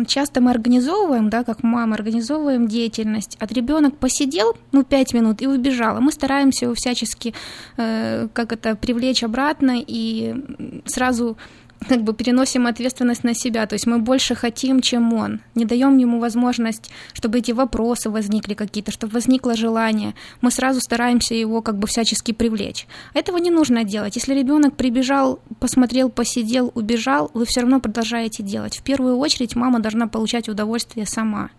часто 0.06 0.40
мы 0.40 0.50
организовываем, 0.50 1.30
да, 1.30 1.44
как 1.44 1.62
мама, 1.62 1.94
организовываем 1.94 2.66
деятельность. 2.66 3.36
От 3.40 3.52
ребенок 3.52 3.96
посидел, 3.96 4.56
ну, 4.72 4.84
пять 4.84 5.14
минут 5.14 5.42
и 5.42 5.46
убежал. 5.46 5.96
А 5.96 6.00
мы 6.00 6.12
стараемся 6.12 6.66
его 6.66 6.74
всячески, 6.74 7.34
э, 7.76 8.28
как 8.32 8.52
это, 8.52 8.76
привлечь 8.76 9.22
обратно 9.22 9.76
и 9.78 10.34
сразу 10.86 11.36
как 11.88 12.02
бы 12.02 12.12
переносим 12.14 12.66
ответственность 12.66 13.24
на 13.24 13.34
себя, 13.34 13.66
то 13.66 13.74
есть 13.74 13.86
мы 13.86 13.98
больше 13.98 14.34
хотим, 14.34 14.80
чем 14.80 15.12
он, 15.14 15.40
не 15.54 15.64
даем 15.64 15.96
ему 15.98 16.20
возможность, 16.20 16.90
чтобы 17.12 17.38
эти 17.38 17.52
вопросы 17.52 18.10
возникли 18.10 18.54
какие-то, 18.54 18.92
чтобы 18.92 19.14
возникло 19.14 19.56
желание, 19.56 20.14
мы 20.40 20.50
сразу 20.50 20.80
стараемся 20.80 21.34
его 21.34 21.62
как 21.62 21.78
бы 21.78 21.86
всячески 21.86 22.32
привлечь. 22.32 22.86
Этого 23.14 23.38
не 23.38 23.50
нужно 23.50 23.84
делать. 23.84 24.16
Если 24.16 24.34
ребенок 24.34 24.76
прибежал, 24.76 25.40
посмотрел, 25.58 26.10
посидел, 26.10 26.70
убежал, 26.74 27.30
вы 27.34 27.46
все 27.46 27.60
равно 27.60 27.80
продолжаете 27.80 28.42
делать. 28.42 28.78
В 28.78 28.82
первую 28.82 29.16
очередь 29.16 29.56
мама 29.56 29.80
должна 29.80 30.06
получать 30.06 30.48
удовольствие 30.48 31.06
сама 31.06 31.50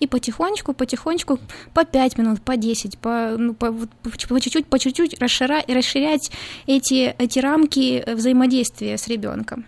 и 0.00 0.06
потихонечку, 0.06 0.72
потихонечку, 0.72 1.38
по 1.74 1.84
5 1.84 2.18
минут, 2.18 2.42
по 2.42 2.56
10, 2.56 2.98
по, 2.98 3.36
ну, 3.36 3.54
по, 3.54 3.72
по 3.72 4.40
чуть-чуть, 4.40 4.66
по 4.66 4.78
чуть-чуть 4.78 5.20
расширять, 5.20 5.68
расширять 5.68 6.30
эти, 6.66 7.14
эти 7.18 7.38
рамки 7.38 8.04
взаимодействия 8.06 8.98
с 8.98 9.08
ребенком. 9.08 9.64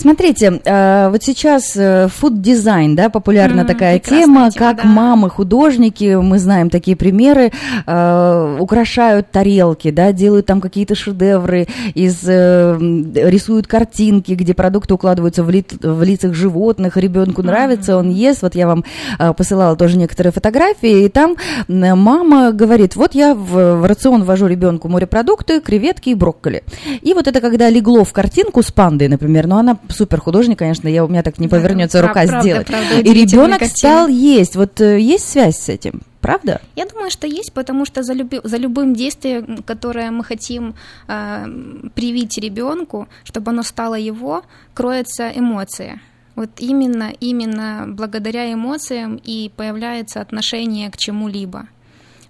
Смотрите, 0.00 0.60
э, 0.64 1.08
вот 1.10 1.24
сейчас 1.24 1.76
фуд-дизайн, 2.18 2.94
да, 2.94 3.08
популярна 3.10 3.62
М, 3.62 3.66
такая 3.66 3.98
тема, 3.98 4.20
тема, 4.20 4.50
как 4.56 4.76
да. 4.76 4.84
мамы, 4.84 5.28
художники, 5.28 6.14
мы 6.14 6.38
знаем 6.38 6.70
такие 6.70 6.96
примеры, 6.96 7.50
э, 7.84 8.56
украшают 8.60 9.32
тарелки, 9.32 9.90
да, 9.90 10.12
делают 10.12 10.46
там 10.46 10.60
какие-то 10.60 10.94
шедевры, 10.94 11.66
из, 11.94 12.18
э, 12.26 12.78
рисуют 12.78 13.66
картинки, 13.66 14.32
где 14.32 14.54
продукты 14.54 14.94
укладываются 14.94 15.42
в, 15.42 15.50
ли- 15.50 15.64
в 15.82 16.02
лицах 16.04 16.32
животных, 16.32 16.96
ребенку 16.96 17.42
нравится, 17.42 17.96
он 17.96 18.10
ест. 18.10 18.42
Вот 18.42 18.54
я 18.54 18.68
вам 18.68 18.84
э, 19.18 19.32
посылала 19.32 19.74
тоже 19.74 19.96
некоторые 19.98 20.32
фотографии, 20.32 21.06
и 21.06 21.08
там 21.08 21.34
мама 21.66 22.52
говорит, 22.52 22.94
вот 22.94 23.16
я 23.16 23.34
в, 23.34 23.80
в 23.80 23.84
рацион 23.84 24.22
ввожу 24.22 24.46
ребенку 24.46 24.88
морепродукты, 24.88 25.60
креветки 25.60 26.10
и 26.10 26.14
брокколи. 26.14 26.62
И 27.02 27.14
вот 27.14 27.26
это 27.26 27.40
когда 27.40 27.68
легло 27.68 28.04
в 28.04 28.12
картинку 28.12 28.62
с 28.62 28.70
пандой, 28.70 29.08
например, 29.08 29.48
но 29.48 29.58
она 29.58 29.76
супер 29.92 30.20
художник, 30.20 30.58
конечно, 30.58 30.88
я, 30.88 31.04
у 31.04 31.08
меня 31.08 31.22
так 31.22 31.38
не 31.38 31.46
Да, 31.48 31.56
повернется 31.56 31.98
прав- 31.98 32.08
рука 32.10 32.26
правда, 32.26 32.42
сделать. 32.48 32.66
правда, 32.66 33.00
и 33.00 33.12
ребенок 33.12 33.64
стал 33.64 34.08
есть. 34.08 34.56
Вот 34.56 34.80
э, 34.80 35.00
есть 35.00 35.28
связь 35.28 35.56
с 35.58 35.68
этим, 35.68 36.02
правда? 36.20 36.60
Я 36.76 36.86
думаю, 36.86 37.10
что 37.10 37.26
есть, 37.26 37.52
потому 37.52 37.84
что 37.84 38.02
за, 38.02 38.12
люби- 38.14 38.40
за 38.44 38.56
любым 38.56 38.94
действием, 38.94 39.62
которое 39.64 40.10
мы 40.10 40.24
хотим 40.24 40.74
э, 41.08 41.44
привить 41.94 42.38
ребенку, 42.38 43.08
чтобы 43.24 43.50
оно 43.50 43.62
стало 43.62 43.94
его, 43.94 44.42
кроется 44.74 45.30
эмоция. 45.34 46.00
Вот 46.36 46.50
именно, 46.58 47.12
именно 47.18 47.84
благодаря 47.88 48.52
эмоциям 48.52 49.20
и 49.22 49.50
появляется 49.56 50.20
отношение 50.20 50.88
к 50.90 50.96
чему-либо. 50.96 51.66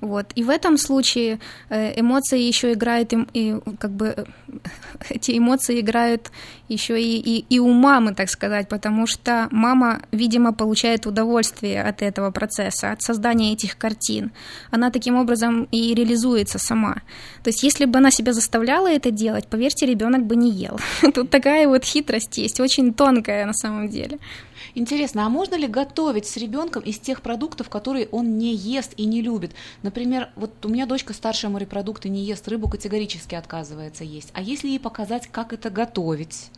Вот. 0.01 0.27
И 0.35 0.43
в 0.43 0.51
этом 0.51 0.79
случае 0.79 1.41
э, 1.71 2.01
эмоции 2.01 2.41
еще 2.41 2.73
играют, 2.73 3.13
им- 3.13 3.29
и, 3.33 3.57
как 3.79 3.91
бы 3.91 4.27
эти 5.11 5.37
эмоции 5.37 5.81
играют 5.81 6.31
еще 6.69 7.01
и, 7.01 7.19
и, 7.19 7.45
и 7.49 7.59
у 7.59 7.73
мамы, 7.73 8.15
так 8.15 8.29
сказать, 8.29 8.69
потому 8.69 9.07
что 9.07 9.49
мама, 9.51 10.03
видимо, 10.13 10.53
получает 10.53 11.07
удовольствие 11.07 11.83
от 11.83 12.03
этого 12.03 12.31
процесса, 12.31 12.93
от 12.93 13.03
создания 13.03 13.53
этих 13.53 13.77
картин. 13.79 14.31
Она 14.71 14.91
таким 14.91 15.17
образом 15.17 15.67
и 15.73 15.95
реализуется 15.95 16.59
сама. 16.59 17.03
То 17.43 17.51
есть, 17.51 17.63
если 17.63 17.87
бы 17.87 17.99
она 17.99 18.11
себя 18.11 18.33
заставляла 18.33 18.89
это 18.91 19.11
делать, 19.11 19.49
поверьте, 19.49 19.87
ребенок 19.87 20.27
бы 20.27 20.37
не 20.37 20.51
ел. 20.51 20.79
Тут 21.15 21.31
такая 21.31 21.67
вот 21.67 21.85
хитрость 21.85 22.39
есть, 22.39 22.61
очень 22.61 22.95
тонкая 22.95 23.47
на 23.47 23.55
самом 23.55 23.89
деле. 23.89 24.19
Интересно, 24.75 25.27
а 25.27 25.29
можно 25.29 25.55
ли 25.55 25.67
готовить 25.67 26.27
с 26.27 26.37
ребенком 26.37 26.83
из 26.83 26.99
тех 26.99 27.23
продуктов, 27.23 27.69
которые 27.69 28.09
он 28.09 28.39
не 28.39 28.55
ест 28.55 28.95
и 28.97 29.05
не 29.05 29.23
любит? 29.23 29.53
Например, 29.83 30.31
вот 30.37 30.65
у 30.65 30.69
меня 30.69 30.87
дочка 30.87 31.13
старшая 31.13 31.51
морепродукты 31.51 32.09
не 32.09 32.25
ест, 32.25 32.49
рыбу 32.49 32.69
категорически 32.69 33.35
отказывается 33.35 34.05
есть. 34.05 34.31
А 34.35 34.43
если 34.43 34.69
ей 34.69 34.81
показать, 34.81 35.29
как 35.29 35.53
это 35.53 35.71
готовить? 35.71 36.51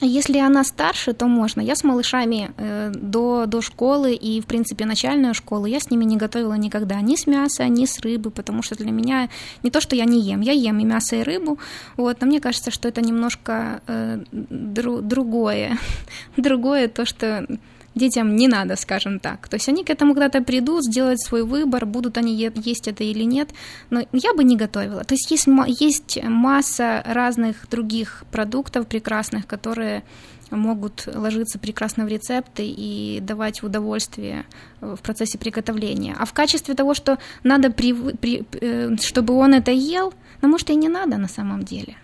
Если 0.00 0.38
она 0.38 0.64
старше, 0.64 1.12
то 1.12 1.26
можно. 1.26 1.60
Я 1.60 1.76
с 1.76 1.84
малышами 1.84 2.50
э, 2.56 2.90
до, 2.94 3.46
до 3.46 3.60
школы 3.60 4.14
и, 4.14 4.40
в 4.40 4.46
принципе, 4.46 4.86
начальную 4.86 5.34
школу, 5.34 5.66
я 5.66 5.78
с 5.78 5.88
ними 5.90 6.04
не 6.04 6.16
готовила 6.16 6.54
никогда. 6.54 7.00
Ни 7.00 7.14
с 7.14 7.28
мяса, 7.28 7.68
ни 7.68 7.86
с 7.86 8.00
рыбы, 8.00 8.30
потому 8.30 8.62
что 8.62 8.74
для 8.76 8.90
меня 8.90 9.28
не 9.62 9.70
то, 9.70 9.80
что 9.80 9.94
я 9.94 10.04
не 10.04 10.20
ем, 10.20 10.40
я 10.40 10.52
ем 10.52 10.80
и 10.80 10.84
мясо, 10.84 11.16
и 11.16 11.22
рыбу, 11.22 11.58
вот, 11.96 12.20
но 12.20 12.26
мне 12.26 12.40
кажется, 12.40 12.72
что 12.72 12.88
это 12.88 13.02
немножко 13.02 13.82
э, 13.86 14.24
дру- 14.32 15.00
другое. 15.00 15.78
другое 16.36 16.88
то, 16.88 17.04
что 17.04 17.46
детям 17.94 18.36
не 18.36 18.48
надо, 18.48 18.76
скажем 18.76 19.20
так. 19.20 19.48
То 19.48 19.54
есть 19.56 19.68
они 19.68 19.84
к 19.84 19.90
этому 19.90 20.14
когда-то 20.14 20.42
придут, 20.42 20.84
сделают 20.84 21.20
свой 21.20 21.44
выбор, 21.44 21.86
будут 21.86 22.18
они 22.18 22.34
есть 22.34 22.88
это 22.88 23.04
или 23.04 23.24
нет, 23.24 23.50
но 23.90 24.04
я 24.12 24.34
бы 24.34 24.44
не 24.44 24.56
готовила. 24.56 25.04
То 25.04 25.14
есть 25.14 25.30
есть, 25.30 25.48
есть 25.80 26.18
масса 26.22 27.02
разных 27.06 27.68
других 27.68 28.24
продуктов 28.30 28.86
прекрасных, 28.86 29.46
которые 29.46 30.02
могут 30.50 31.08
ложиться 31.12 31.58
прекрасно 31.58 32.04
в 32.04 32.08
рецепты 32.08 32.66
и 32.66 33.18
давать 33.20 33.62
удовольствие 33.62 34.44
э, 34.80 34.94
в 34.96 35.02
процессе 35.02 35.38
приготовления. 35.38 36.14
А 36.18 36.26
в 36.26 36.32
качестве 36.32 36.74
того, 36.74 36.94
что 36.94 37.18
надо, 37.42 37.68
привы- 37.68 38.16
при- 38.16 38.44
э, 38.52 38.96
чтобы 39.00 39.34
он 39.34 39.54
это 39.54 39.70
ел, 39.72 40.12
ну, 40.42 40.48
может, 40.48 40.70
и 40.70 40.76
не 40.76 40.88
надо 40.88 41.16
на 41.16 41.28
самом 41.28 41.62
деле. 41.62 41.96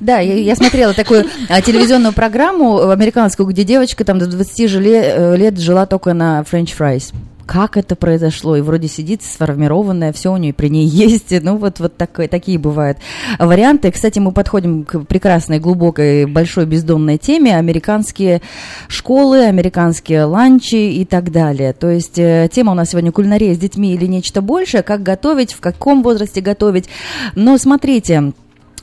Да, 0.00 0.18
я, 0.18 0.34
я 0.34 0.54
смотрела 0.56 0.92
такую 0.92 1.24
а, 1.48 1.60
телевизионную 1.62 2.12
программу 2.12 2.90
американскую, 2.90 3.46
где 3.46 3.64
девочка 3.64 4.04
там 4.04 4.18
до 4.18 4.26
20 4.26 4.68
же 4.68 4.80
ле- 4.80 5.14
э, 5.16 5.36
лет 5.36 5.58
жила 5.58 5.86
только 5.86 6.12
на 6.12 6.44
french 6.44 6.72
fries. 6.72 7.12
Как 7.46 7.76
это 7.76 7.94
произошло? 7.94 8.56
И 8.56 8.60
вроде 8.60 8.88
сидит 8.88 9.22
сформированная, 9.22 10.12
все 10.12 10.32
у 10.32 10.36
нее 10.36 10.52
при 10.52 10.68
ней 10.68 10.84
есть. 10.86 11.30
Ну, 11.42 11.56
вот, 11.56 11.78
вот 11.78 11.96
такой, 11.96 12.26
такие 12.26 12.58
бывают 12.58 12.98
варианты. 13.38 13.92
Кстати, 13.92 14.18
мы 14.18 14.32
подходим 14.32 14.84
к 14.84 14.98
прекрасной, 15.04 15.60
глубокой, 15.60 16.26
большой 16.26 16.66
бездонной 16.66 17.18
теме. 17.18 17.56
Американские 17.56 18.42
школы, 18.88 19.44
американские 19.44 20.24
ланчи 20.24 20.74
и 20.74 21.04
так 21.04 21.30
далее. 21.30 21.72
То 21.72 21.88
есть 21.88 22.18
э, 22.18 22.48
тема 22.52 22.72
у 22.72 22.74
нас 22.74 22.90
сегодня 22.90 23.12
кулинария 23.12 23.54
с 23.54 23.58
детьми 23.58 23.94
или 23.94 24.06
нечто 24.06 24.42
большее. 24.42 24.82
Как 24.82 25.04
готовить, 25.04 25.52
в 25.52 25.60
каком 25.60 26.02
возрасте 26.02 26.40
готовить. 26.40 26.88
Но 27.36 27.56
смотрите, 27.58 28.16
а, 28.18 28.32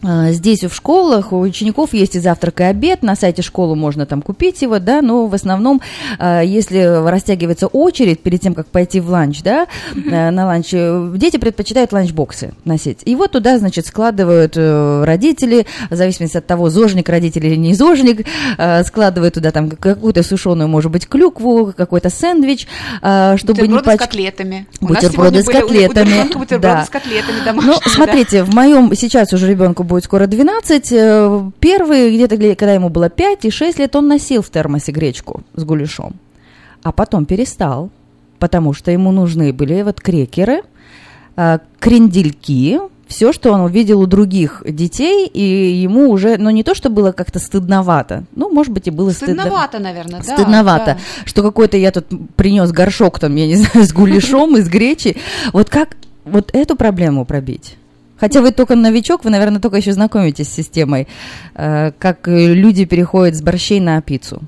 Здесь 0.04 0.64
в 0.64 0.74
школах 0.76 1.32
у 1.32 1.40
учеников 1.40 1.94
есть 1.94 2.16
и 2.16 2.20
завтрак, 2.20 2.60
и 2.62 2.64
обед. 2.64 3.04
На 3.04 3.16
сайте 3.16 3.42
школы 3.42 3.76
можно 3.76 4.06
там 4.06 4.22
купить 4.22 4.62
его, 4.62 4.80
да, 4.80 5.02
но 5.02 5.28
в 5.28 5.34
основном, 5.34 5.82
а, 6.20 6.42
если 6.42 6.80
растягивается 7.10 7.68
очередь 7.68 8.22
перед 8.22 8.42
тем, 8.42 8.54
как 8.54 8.68
пойти 8.68 9.00
в 9.00 9.10
ланч, 9.10 9.42
да, 9.44 9.68
э, 9.96 10.30
на 10.30 10.46
ланч, 10.46 10.70
э, 10.74 11.14
дети 11.16 11.38
предпочитают 11.38 11.94
ланчбоксы 11.94 12.54
носить. 12.66 13.00
И 13.06 13.16
вот 13.16 13.32
туда, 13.32 13.58
значит, 13.58 13.86
складывают 13.88 14.54
э, 14.58 15.04
родители, 15.06 15.66
в 15.90 15.96
зависимости 15.96 16.36
от 16.38 16.46
того, 16.46 16.70
зожник 16.70 17.08
родитель 17.08 17.46
или 17.46 17.56
не 17.56 17.74
зожник, 17.74 18.26
складывают 18.86 19.36
туда 19.36 19.52
там 19.52 19.70
какую-то 19.70 20.24
сушеную, 20.24 20.68
может 20.68 20.92
быть, 20.92 21.08
клюкву, 21.08 21.74
какой-то 21.76 22.10
сэндвич, 22.10 22.68
чтобы 23.38 23.62
не 23.68 23.68
бутерброды 23.70 23.96
с 23.96 24.00
котлетами. 24.00 24.68
У 24.82 24.88
нас 24.90 25.04
Бутерброды 25.04 25.42
с 25.44 25.46
были 25.46 25.58
у- 25.58 25.60
у 25.60 25.62
котлетами. 25.62 26.10
ребенка 26.14 26.40
бутерброды 26.40 26.76
да. 26.76 26.86
с 26.86 26.90
котлетами 26.90 27.38
Ну, 27.40 27.46
домашние. 27.46 27.76
да. 27.86 27.90
смотрите, 27.92 28.44
в 28.44 28.54
моем 28.54 28.94
сейчас 28.96 29.32
уже 29.34 29.48
ребенку 29.50 29.84
будет 29.94 30.04
скоро 30.04 30.28
12. 30.28 30.92
э, 30.92 31.52
Первый, 31.60 32.16
где-то, 32.16 32.36
где- 32.38 32.56
когда 32.56 32.74
ему 32.74 32.90
было 32.90 33.10
5 33.10 33.46
и 33.46 33.52
6 33.52 33.80
лет, 33.80 33.96
он 33.96 34.08
носил 34.08 34.42
в 34.42 34.50
термосе 34.50 34.92
гречку 34.92 35.42
с 35.56 35.64
гуляшом. 35.64 36.14
А 36.84 36.92
потом 36.92 37.26
перестал, 37.26 37.90
потому 38.40 38.74
что 38.74 38.92
ему 38.92 39.12
нужны 39.12 39.54
были 39.54 39.84
вот 39.84 40.02
крекеры, 40.02 40.64
э, 41.38 41.60
крендельки, 41.80 42.80
все, 43.08 43.32
что 43.34 43.52
он 43.52 43.62
увидел 43.62 44.00
у 44.02 44.06
других 44.08 44.64
детей, 44.68 45.28
и 45.28 45.42
ему 45.84 46.10
уже, 46.10 46.38
ну, 46.38 46.50
не 46.50 46.64
то, 46.64 46.74
что 46.74 46.90
было 46.90 47.12
как-то 47.12 47.38
стыдновато, 47.40 48.24
ну, 48.36 48.50
может 48.50 48.74
быть, 48.74 48.88
и 48.88 48.92
было 48.92 49.12
стыдно. 49.12 49.44
Стыдновато, 49.44 49.80
наверное, 49.80 50.22
да. 50.26 50.36
Стыдновато, 50.36 50.86
да. 50.86 50.98
что 51.26 51.44
какой-то 51.44 51.78
я 51.78 51.92
тут 51.92 52.06
принес 52.36 52.72
горшок, 52.72 53.20
там, 53.20 53.36
я 53.36 53.46
не 53.48 53.56
знаю, 53.56 53.86
с 53.86 53.94
гуляшом, 53.94 54.58
из 54.58 54.68
гречи. 54.68 55.16
Вот 55.52 55.70
как 55.70 55.96
вот 56.26 56.50
эту 56.54 56.76
проблему 56.76 57.26
пробить? 57.26 57.78
Хотя 58.24 58.42
вы 58.42 58.52
только 58.52 58.76
новичок, 58.76 59.26
вы, 59.26 59.32
наверное, 59.32 59.60
только 59.60 59.78
еще 59.78 59.92
знакомитесь 59.92 60.48
с 60.48 60.56
системой, 60.56 61.08
э, 61.56 61.92
как 62.00 62.28
люди 62.28 62.86
переходят 62.86 63.36
с 63.36 63.42
борщей 63.42 63.82
на 63.82 64.02
пиццу. 64.02 64.42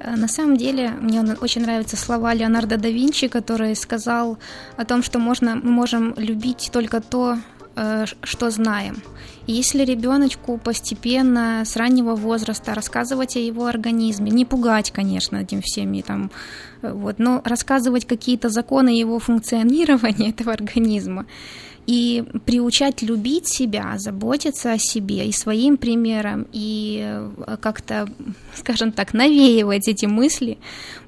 Э, 0.00 0.16
На 0.16 0.26
самом 0.26 0.56
деле, 0.56 0.90
мне 1.00 1.22
очень 1.40 1.62
нравятся 1.62 1.96
слова 1.96 2.34
Леонардо 2.34 2.76
да 2.78 2.88
Винчи, 2.88 3.28
который 3.28 3.76
сказал 3.76 4.38
о 4.76 4.84
том, 4.84 5.04
что 5.04 5.20
можно, 5.20 5.54
мы 5.54 5.70
можем 5.70 6.14
любить 6.16 6.70
только 6.72 7.00
то, 7.00 7.38
э, 7.76 8.06
что 8.24 8.50
знаем. 8.50 8.96
И 9.46 9.52
если 9.52 9.84
ребеночку 9.84 10.58
постепенно, 10.58 11.62
с 11.64 11.76
раннего 11.76 12.16
возраста 12.16 12.74
рассказывать 12.74 13.36
о 13.36 13.38
его 13.38 13.66
организме, 13.66 14.32
не 14.32 14.44
пугать, 14.44 14.90
конечно, 14.90 15.36
этим 15.36 15.60
всеми 15.60 16.02
там, 16.02 16.30
вот, 16.82 17.20
но 17.20 17.40
рассказывать 17.44 18.04
какие-то 18.04 18.48
законы 18.48 18.88
его 18.88 19.18
функционирования 19.20 20.30
этого 20.36 20.52
организма, 20.52 21.26
и 21.90 22.22
приучать 22.46 23.02
любить 23.02 23.48
себя, 23.48 23.94
заботиться 23.98 24.72
о 24.72 24.78
себе 24.78 25.26
и 25.26 25.32
своим 25.32 25.76
примером, 25.76 26.46
и 26.52 27.00
э, 27.02 27.56
как-то, 27.60 28.08
скажем 28.54 28.92
так, 28.92 29.12
навеивать 29.12 29.88
эти 29.88 30.06
мысли, 30.06 30.58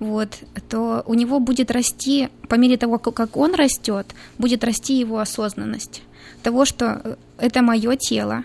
вот, 0.00 0.30
то 0.68 1.04
у 1.06 1.14
него 1.14 1.38
будет 1.38 1.70
расти, 1.70 2.30
по 2.48 2.56
мере 2.56 2.76
того, 2.76 2.98
как 2.98 3.36
он 3.36 3.54
растет, 3.54 4.06
будет 4.38 4.64
расти 4.64 4.98
его 4.98 5.20
осознанность 5.20 6.02
того, 6.42 6.64
что 6.64 7.00
э, 7.04 7.16
это 7.38 7.62
мое 7.62 7.96
тело, 7.96 8.42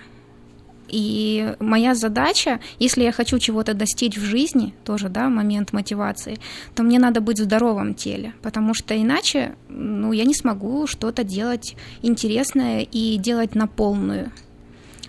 и 0.87 1.55
моя 1.59 1.95
задача, 1.95 2.59
если 2.79 3.03
я 3.03 3.11
хочу 3.11 3.39
чего-то 3.39 3.73
достичь 3.73 4.17
в 4.17 4.23
жизни, 4.23 4.73
тоже, 4.83 5.09
да, 5.09 5.29
момент 5.29 5.73
мотивации, 5.73 6.37
то 6.75 6.83
мне 6.83 6.99
надо 6.99 7.21
быть 7.21 7.39
в 7.39 7.43
здоровом 7.43 7.93
теле, 7.93 8.33
потому 8.41 8.73
что 8.73 8.95
иначе, 8.95 9.55
ну, 9.69 10.11
я 10.11 10.25
не 10.25 10.33
смогу 10.33 10.87
что-то 10.87 11.23
делать 11.23 11.75
интересное 12.01 12.81
и 12.81 13.17
делать 13.17 13.55
на 13.55 13.67
полную. 13.67 14.31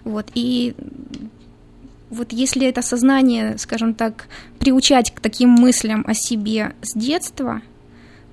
Вот, 0.04 0.30
и 0.34 0.74
вот 2.10 2.32
если 2.32 2.66
это 2.66 2.82
сознание, 2.82 3.58
скажем 3.58 3.94
так, 3.94 4.28
приучать 4.58 5.14
к 5.14 5.20
таким 5.20 5.50
мыслям 5.50 6.04
о 6.06 6.14
себе 6.14 6.74
с 6.82 6.98
детства, 6.98 7.60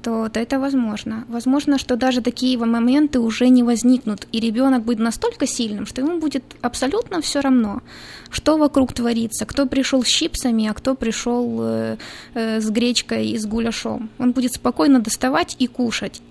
то, 0.06 0.30
то 0.30 0.40
это 0.40 0.60
возможно. 0.60 1.26
Возможно, 1.28 1.80
что 1.80 1.96
даже 1.96 2.22
такие 2.22 2.58
моменты 2.60 3.20
уже 3.20 3.50
не 3.50 3.64
возникнут, 3.64 4.28
и 4.32 4.40
ребенок 4.40 4.84
будет 4.84 5.00
настолько 5.00 5.48
сильным, 5.48 5.88
что 5.88 6.02
ему 6.02 6.20
будет 6.20 6.44
абсолютно 6.62 7.22
все 7.22 7.42
равно, 7.42 7.82
что 8.30 8.58
вокруг 8.58 8.94
творится, 8.94 9.46
кто 9.48 9.66
пришел 9.66 10.04
с 10.04 10.08
чипсами, 10.08 10.68
а 10.68 10.74
кто 10.76 10.94
пришел 10.94 11.58
э, 11.60 11.98
э, 12.36 12.62
с 12.62 12.70
гречкой 12.70 13.30
и 13.30 13.38
с 13.40 13.48
гуляшом. 13.48 14.10
Он 14.20 14.32
будет 14.32 14.54
спокойно 14.54 15.00
доставать 15.00 15.56
и 15.58 15.66
кушать. 15.66 16.22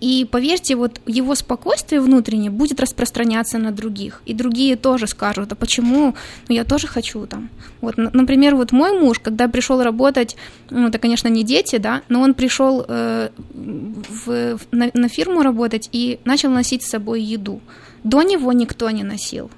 И 0.00 0.26
поверьте, 0.30 0.76
вот 0.76 1.00
его 1.06 1.34
спокойствие 1.34 2.00
внутреннее 2.00 2.50
будет 2.50 2.80
распространяться 2.80 3.58
на 3.58 3.70
других. 3.70 4.22
И 4.24 4.34
другие 4.34 4.76
тоже 4.76 5.06
скажут, 5.06 5.52
а 5.52 5.54
почему? 5.54 6.14
Ну, 6.48 6.54
я 6.54 6.64
тоже 6.64 6.86
хочу 6.86 7.26
там. 7.26 7.50
Вот, 7.80 7.96
например, 7.96 8.56
вот 8.56 8.72
мой 8.72 8.98
муж, 8.98 9.18
когда 9.18 9.48
пришел 9.48 9.82
работать, 9.82 10.36
ну, 10.70 10.88
это, 10.88 10.98
конечно, 10.98 11.28
не 11.28 11.44
дети, 11.44 11.76
да, 11.76 12.02
но 12.08 12.22
он 12.22 12.34
пришел 12.34 12.84
э, 12.88 13.28
в, 13.54 14.58
на, 14.70 14.90
на 14.94 15.08
фирму 15.08 15.42
работать 15.42 15.88
и 15.92 16.18
начал 16.24 16.50
носить 16.50 16.82
с 16.82 16.90
собой 16.90 17.22
еду. 17.22 17.60
До 18.02 18.22
него 18.22 18.52
никто 18.52 18.88
не 18.90 19.04
носил. 19.04 19.50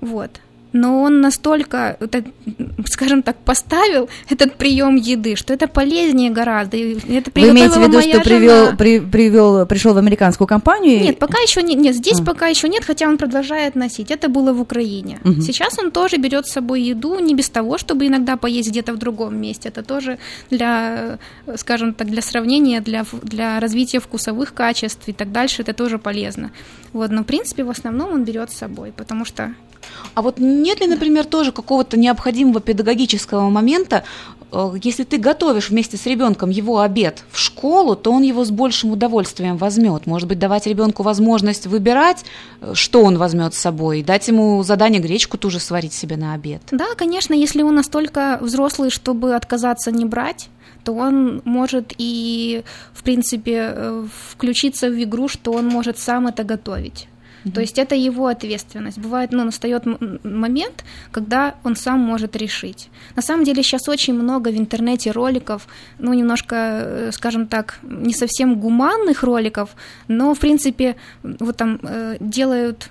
Вот 0.00 0.40
но 0.76 1.02
он 1.02 1.20
настолько, 1.20 1.96
скажем 2.88 3.22
так, 3.22 3.36
поставил 3.36 4.08
этот 4.28 4.54
прием 4.54 4.96
еды, 4.96 5.36
что 5.36 5.52
это 5.54 5.68
полезнее 5.68 6.30
гораздо. 6.30 6.76
Это 6.76 7.30
Вы 7.34 7.50
имеете 7.50 7.78
в 7.78 7.82
виду, 7.82 8.00
что 8.00 8.20
привел, 8.20 8.76
при, 8.76 9.00
привел, 9.00 9.66
пришел 9.66 9.94
в 9.94 9.98
американскую 9.98 10.48
компанию? 10.48 11.02
Нет, 11.02 11.18
пока 11.18 11.38
еще 11.38 11.62
нет, 11.62 11.78
нет 11.78 11.94
здесь 11.94 12.20
а. 12.20 12.24
пока 12.24 12.46
еще 12.46 12.68
нет, 12.68 12.84
хотя 12.84 13.08
он 13.08 13.18
продолжает 13.18 13.74
носить. 13.74 14.10
Это 14.10 14.28
было 14.28 14.52
в 14.52 14.60
Украине. 14.60 15.20
Угу. 15.24 15.40
Сейчас 15.42 15.78
он 15.78 15.90
тоже 15.90 16.16
берет 16.16 16.46
с 16.46 16.52
собой 16.52 16.82
еду, 16.82 17.18
не 17.18 17.34
без 17.34 17.48
того, 17.48 17.78
чтобы 17.78 18.06
иногда 18.06 18.36
поесть 18.36 18.70
где-то 18.70 18.92
в 18.92 18.98
другом 18.98 19.40
месте. 19.40 19.68
Это 19.68 19.82
тоже 19.82 20.18
для, 20.50 21.18
скажем 21.56 21.94
так, 21.94 22.08
для 22.08 22.22
сравнения, 22.22 22.80
для, 22.80 23.04
для 23.22 23.60
развития 23.60 24.00
вкусовых 24.00 24.54
качеств 24.54 25.02
и 25.08 25.12
так 25.12 25.32
дальше, 25.32 25.62
это 25.62 25.72
тоже 25.72 25.98
полезно. 25.98 26.50
Вот, 26.92 27.10
но 27.10 27.22
в 27.22 27.26
принципе 27.26 27.64
в 27.64 27.70
основном 27.70 28.12
он 28.12 28.24
берет 28.24 28.50
с 28.50 28.56
собой, 28.56 28.92
потому 28.96 29.24
что 29.24 29.54
а 30.14 30.22
вот 30.22 30.38
нет 30.38 30.80
ли, 30.80 30.86
например, 30.86 31.24
тоже 31.24 31.52
какого-то 31.52 31.98
необходимого 31.98 32.60
педагогического 32.60 33.50
момента, 33.50 34.04
э, 34.50 34.72
если 34.82 35.04
ты 35.04 35.18
готовишь 35.18 35.70
вместе 35.70 35.96
с 35.96 36.06
ребенком 36.06 36.50
его 36.50 36.80
обед 36.80 37.24
в 37.30 37.38
школу, 37.38 37.96
то 37.96 38.12
он 38.12 38.22
его 38.22 38.44
с 38.44 38.50
большим 38.50 38.92
удовольствием 38.92 39.56
возьмет. 39.56 40.06
Может 40.06 40.28
быть, 40.28 40.38
давать 40.38 40.66
ребенку 40.66 41.02
возможность 41.02 41.66
выбирать, 41.66 42.24
э, 42.60 42.72
что 42.74 43.02
он 43.02 43.18
возьмет 43.18 43.54
с 43.54 43.58
собой, 43.58 44.02
дать 44.02 44.28
ему 44.28 44.62
задание 44.62 45.00
гречку 45.00 45.38
тоже 45.38 45.60
сварить 45.60 45.92
себе 45.92 46.16
на 46.16 46.34
обед. 46.34 46.62
Да, 46.70 46.94
конечно, 46.96 47.34
если 47.34 47.62
он 47.62 47.74
настолько 47.74 48.38
взрослый, 48.40 48.90
чтобы 48.90 49.34
отказаться 49.34 49.90
не 49.90 50.04
брать, 50.04 50.48
то 50.86 50.94
он 50.94 51.42
может 51.44 51.92
и, 51.98 52.62
в 52.92 53.02
принципе, 53.02 53.72
э, 53.74 54.06
включиться 54.30 54.88
в 54.88 55.02
игру, 55.02 55.26
что 55.28 55.52
он 55.52 55.66
может 55.66 55.98
сам 55.98 56.28
это 56.28 56.44
готовить. 56.44 57.08
То 57.54 57.60
есть 57.60 57.78
это 57.78 57.94
его 57.94 58.26
ответственность. 58.26 58.98
Бывает, 58.98 59.32
ну, 59.32 59.44
настает 59.44 59.84
момент, 60.24 60.84
когда 61.12 61.54
он 61.64 61.76
сам 61.76 62.00
может 62.00 62.36
решить. 62.36 62.88
На 63.14 63.22
самом 63.22 63.44
деле 63.44 63.62
сейчас 63.62 63.88
очень 63.88 64.14
много 64.14 64.48
в 64.48 64.56
интернете 64.56 65.12
роликов, 65.12 65.68
ну, 65.98 66.12
немножко, 66.14 66.56
э, 66.56 67.10
скажем 67.12 67.46
так, 67.46 67.78
не 67.82 68.14
совсем 68.14 68.56
гуманных 68.58 69.22
роликов, 69.22 69.76
но, 70.08 70.34
в 70.34 70.38
принципе, 70.38 70.96
вот 71.22 71.56
там 71.56 71.78
э, 71.82 72.16
делают 72.20 72.90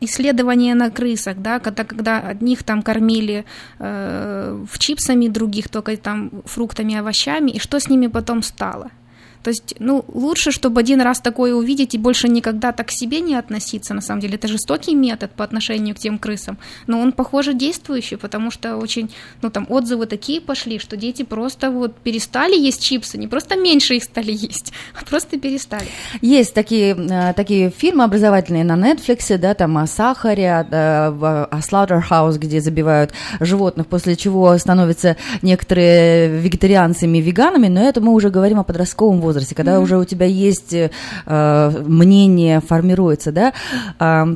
исследования 0.00 0.74
на 0.74 0.90
крысах, 0.90 1.36
да, 1.38 1.60
когда, 1.60 1.84
когда 1.84 2.18
одних 2.18 2.62
там 2.62 2.82
кормили 2.82 3.44
э, 3.78 4.64
в 4.70 4.78
чипсами, 4.78 5.28
других 5.28 5.68
только 5.68 5.96
там 5.96 6.30
фруктами, 6.44 6.96
овощами, 6.96 7.50
и 7.52 7.58
что 7.58 7.78
с 7.78 7.88
ними 7.88 8.08
потом 8.08 8.42
стало– 8.42 8.90
то 9.42 9.50
есть, 9.50 9.74
ну, 9.78 10.04
лучше, 10.08 10.52
чтобы 10.52 10.80
один 10.80 11.00
раз 11.00 11.20
такое 11.20 11.54
увидеть 11.54 11.94
и 11.94 11.98
больше 11.98 12.28
никогда 12.28 12.72
так 12.72 12.88
к 12.88 12.90
себе 12.90 13.20
не 13.20 13.34
относиться, 13.34 13.94
на 13.94 14.00
самом 14.00 14.20
деле. 14.20 14.34
Это 14.34 14.48
жестокий 14.48 14.94
метод 14.94 15.32
по 15.32 15.44
отношению 15.44 15.94
к 15.94 15.98
тем 15.98 16.18
крысам, 16.18 16.58
но 16.86 17.00
он, 17.00 17.12
похоже, 17.12 17.54
действующий, 17.54 18.16
потому 18.16 18.50
что 18.50 18.76
очень, 18.76 19.10
ну, 19.42 19.50
там, 19.50 19.66
отзывы 19.68 20.06
такие 20.06 20.40
пошли, 20.40 20.78
что 20.78 20.96
дети 20.96 21.22
просто 21.24 21.70
вот 21.70 21.96
перестали 21.96 22.56
есть 22.56 22.82
чипсы, 22.82 23.18
не 23.18 23.26
просто 23.26 23.56
меньше 23.56 23.96
их 23.96 24.04
стали 24.04 24.32
есть, 24.32 24.72
а 25.00 25.04
просто 25.04 25.38
перестали. 25.38 25.86
Есть 26.20 26.54
такие, 26.54 26.94
э, 26.94 27.32
такие 27.34 27.70
фильмы 27.70 28.04
образовательные 28.04 28.64
на 28.64 28.76
Netflix, 28.76 29.36
да, 29.38 29.54
там 29.54 29.76
о 29.78 29.86
сахаре, 29.86 30.52
о, 30.52 31.48
о 31.50 31.58
Slaughterhouse, 31.58 32.38
где 32.38 32.60
забивают 32.60 33.12
животных, 33.40 33.88
после 33.88 34.14
чего 34.16 34.56
становятся 34.58 35.16
некоторые 35.42 36.28
вегетарианцами, 36.28 37.18
веганами, 37.18 37.68
но 37.68 37.82
это 37.82 38.00
мы 38.00 38.12
уже 38.12 38.30
говорим 38.30 38.60
о 38.60 38.64
подростковом 38.64 39.20
возрасте 39.20 39.31
возрасте, 39.32 39.54
когда 39.54 39.76
mm-hmm. 39.76 39.82
уже 39.82 39.98
у 39.98 40.04
тебя 40.04 40.26
есть 40.26 40.74
э, 40.74 41.82
мнение, 41.86 42.60
формируется, 42.60 43.32
да, 43.32 43.52
э, 43.98 44.34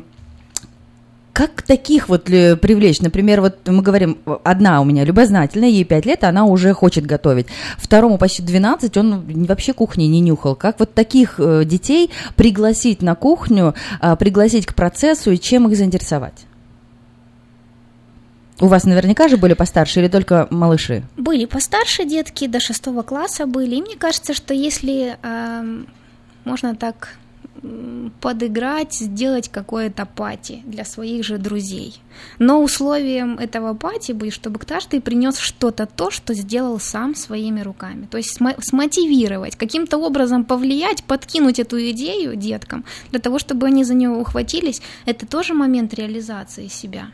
как 1.37 1.61
таких 1.61 2.09
вот 2.09 2.23
привлечь? 2.23 2.99
Например, 2.99 3.41
вот 3.41 3.59
мы 3.67 3.83
говорим, 3.83 4.17
одна 4.43 4.81
у 4.81 4.85
меня 4.85 5.03
любознательная, 5.03 5.69
ей 5.69 5.83
5 5.83 6.05
лет, 6.07 6.23
она 6.23 6.45
уже 6.45 6.73
хочет 6.73 7.05
готовить. 7.05 7.45
Второму 7.77 8.17
почти 8.17 8.41
12, 8.41 8.97
он 8.97 9.23
вообще 9.45 9.73
кухни 9.73 10.05
не 10.05 10.19
нюхал. 10.19 10.55
Как 10.55 10.79
вот 10.79 10.95
таких 10.95 11.35
э, 11.37 11.63
детей 11.63 12.09
пригласить 12.35 13.03
на 13.03 13.13
кухню, 13.13 13.75
э, 14.01 14.15
пригласить 14.15 14.65
к 14.65 14.73
процессу 14.73 15.29
и 15.29 15.37
чем 15.37 15.67
их 15.67 15.77
заинтересовать? 15.77 16.46
У 18.59 18.67
вас 18.67 18.85
наверняка 18.85 19.27
же 19.27 19.37
были 19.37 19.53
постарше 19.53 19.99
или 19.99 20.07
только 20.07 20.47
малыши? 20.49 21.03
Были 21.15 21.45
постарше 21.45 22.05
детки, 22.05 22.47
до 22.47 22.59
шестого 22.59 23.03
класса 23.03 23.45
были. 23.45 23.75
И 23.75 23.81
мне 23.81 23.95
кажется, 23.95 24.33
что 24.33 24.53
если 24.53 25.17
э, 25.21 25.83
можно 26.43 26.75
так 26.75 27.17
подыграть, 28.21 28.93
сделать 28.93 29.49
какое-то 29.49 30.05
пати 30.05 30.61
для 30.65 30.85
своих 30.85 31.23
же 31.23 31.37
друзей. 31.37 32.01
Но 32.39 32.61
условием 32.61 33.37
этого 33.37 33.73
пати 33.73 34.11
будет, 34.11 34.33
чтобы 34.33 34.59
каждый 34.59 35.01
принес 35.01 35.37
что-то 35.37 35.85
то, 35.85 36.11
что 36.11 36.33
сделал 36.33 36.79
сам 36.79 37.15
своими 37.15 37.61
руками. 37.61 38.07
То 38.09 38.17
есть 38.17 38.39
смотивировать, 38.61 39.55
каким-то 39.55 39.97
образом 39.97 40.45
повлиять, 40.45 41.03
подкинуть 41.03 41.59
эту 41.59 41.79
идею 41.91 42.35
деткам, 42.35 42.85
для 43.11 43.19
того, 43.19 43.39
чтобы 43.39 43.67
они 43.67 43.83
за 43.83 43.93
нее 43.93 44.09
ухватились, 44.09 44.81
это 45.05 45.25
тоже 45.25 45.53
момент 45.53 45.93
реализации 45.93 46.67
себя. 46.67 47.07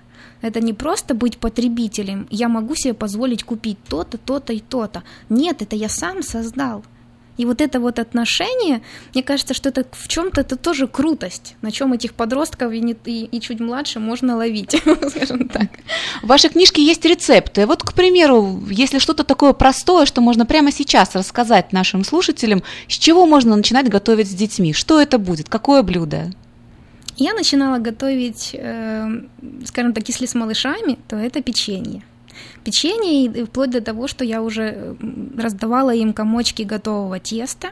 Это 0.44 0.60
не 0.60 0.74
просто 0.74 1.14
быть 1.14 1.38
потребителем, 1.38 2.28
я 2.30 2.50
могу 2.50 2.76
себе 2.76 2.94
позволить 2.94 3.46
купить 3.46 3.78
то-то, 3.88 4.18
то-то 4.18 4.52
и 4.52 4.60
то-то. 4.60 5.04
Нет, 5.30 5.62
это 5.62 5.78
я 5.78 5.88
сам 5.88 6.22
создал. 6.22 6.84
И 7.38 7.46
вот 7.46 7.62
это 7.62 7.80
вот 7.80 7.98
отношение, 7.98 8.82
мне 9.14 9.24
кажется, 9.24 9.54
что 9.54 9.70
это 9.70 9.86
в 9.90 10.08
чем-то 10.10 10.42
это 10.42 10.58
тоже 10.58 10.88
крутость, 10.88 11.56
на 11.62 11.72
чем 11.72 11.94
этих 11.94 12.14
подростков 12.14 12.74
и, 12.74 12.82
не, 12.82 12.96
и, 13.06 13.24
и 13.24 13.40
чуть 13.40 13.62
младше 13.62 14.02
можно 14.02 14.36
ловить, 14.36 14.76
скажем 15.10 15.48
так. 15.48 15.70
В 16.22 16.28
вашей 16.28 16.50
книжке 16.50 16.86
есть 16.86 17.06
рецепты. 17.06 17.66
Вот, 17.66 17.82
к 17.82 17.94
примеру, 17.94 18.62
если 18.70 19.00
что-то 19.00 19.24
такое 19.24 19.54
простое, 19.54 20.06
что 20.06 20.20
можно 20.20 20.46
прямо 20.46 20.74
сейчас 20.74 21.16
рассказать 21.16 21.72
нашим 21.72 22.04
слушателям, 22.04 22.64
с 22.90 22.94
чего 22.94 23.26
можно 23.26 23.56
начинать 23.56 23.90
готовить 23.90 24.30
с 24.30 24.34
детьми? 24.36 24.74
Что 24.74 25.02
это 25.02 25.18
будет? 25.18 25.48
Какое 25.48 25.84
блюдо? 25.84 26.32
Я 27.18 27.34
начинала 27.34 27.78
готовить, 27.78 28.52
э, 28.54 29.08
скажем 29.66 29.94
так, 29.94 30.08
если 30.08 30.26
с 30.26 30.36
малышами, 30.36 30.98
то 31.08 31.16
это 31.16 31.42
печенье. 31.42 32.04
Печенье, 32.64 33.26
и 33.26 33.44
вплоть 33.46 33.70
до 33.70 33.82
того, 33.82 34.08
что 34.08 34.26
я 34.26 34.42
уже 34.42 34.96
раздавала 35.38 35.94
им 35.94 36.14
комочки 36.14 36.64
готового 36.64 37.20
теста. 37.20 37.70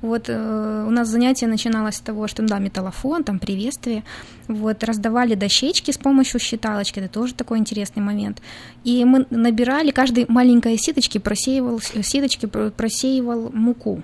Вот 0.00 0.28
э, 0.28 0.84
у 0.86 0.90
нас 0.90 1.08
занятие 1.08 1.46
начиналось 1.46 1.96
с 1.96 2.00
того, 2.00 2.26
что 2.26 2.42
да, 2.42 2.58
металлофон, 2.58 3.22
там 3.22 3.38
приветствие. 3.38 4.02
Вот 4.48 4.82
раздавали 4.82 5.34
дощечки 5.34 5.92
с 5.92 5.98
помощью 5.98 6.40
считалочки, 6.40 6.98
это 6.98 7.08
тоже 7.08 7.34
такой 7.34 7.58
интересный 7.58 8.02
момент. 8.02 8.42
И 8.82 9.04
мы 9.04 9.26
набирали, 9.30 9.92
каждой 9.92 10.26
маленькой 10.28 10.76
сеточки 10.76 11.18
просеивал, 11.18 11.80
сеточки 11.80 12.46
просеивал 12.46 13.50
муку. 13.52 14.02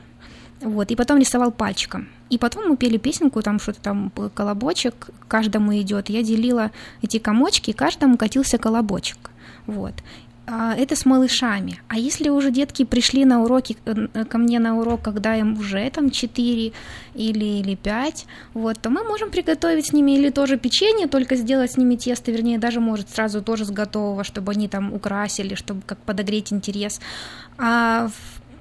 Вот, 0.61 0.90
и 0.90 0.96
потом 0.96 1.18
рисовал 1.18 1.50
пальчиком. 1.50 2.09
И 2.30 2.38
потом 2.38 2.68
мы 2.68 2.76
пели 2.76 2.98
песенку, 2.98 3.42
там 3.42 3.58
что-то 3.58 3.80
там 3.80 4.12
колобочек 4.34 5.10
каждому 5.28 5.76
идет. 5.78 6.08
Я 6.08 6.22
делила 6.22 6.70
эти 7.02 7.18
комочки, 7.18 7.72
каждому 7.72 8.16
катился 8.16 8.58
колобочек. 8.58 9.30
Вот. 9.66 9.94
А 10.50 10.74
это 10.74 10.96
с 10.96 11.04
малышами. 11.04 11.80
А 11.88 11.98
если 11.98 12.30
уже 12.30 12.50
детки 12.50 12.84
пришли 12.84 13.26
на 13.26 13.42
уроки, 13.42 13.76
э, 13.84 14.24
ко 14.24 14.38
мне 14.38 14.58
на 14.58 14.78
урок, 14.78 15.02
когда 15.02 15.36
им 15.36 15.58
уже 15.58 15.90
там 15.90 16.10
4 16.10 16.72
или, 17.14 17.44
или 17.44 17.74
5, 17.74 18.26
вот, 18.54 18.80
то 18.80 18.88
мы 18.88 19.04
можем 19.04 19.30
приготовить 19.30 19.88
с 19.88 19.92
ними 19.92 20.12
или 20.12 20.30
тоже 20.30 20.56
печенье, 20.56 21.06
только 21.06 21.36
сделать 21.36 21.72
с 21.72 21.76
ними 21.76 21.96
тесто, 21.96 22.32
вернее, 22.32 22.58
даже 22.58 22.80
может 22.80 23.10
сразу 23.10 23.42
тоже 23.42 23.66
с 23.66 23.70
готового, 23.70 24.24
чтобы 24.24 24.52
они 24.52 24.68
там 24.68 24.94
украсили, 24.94 25.54
чтобы 25.54 25.82
как 25.84 25.98
подогреть 25.98 26.50
интерес. 26.50 26.98
А 27.58 28.08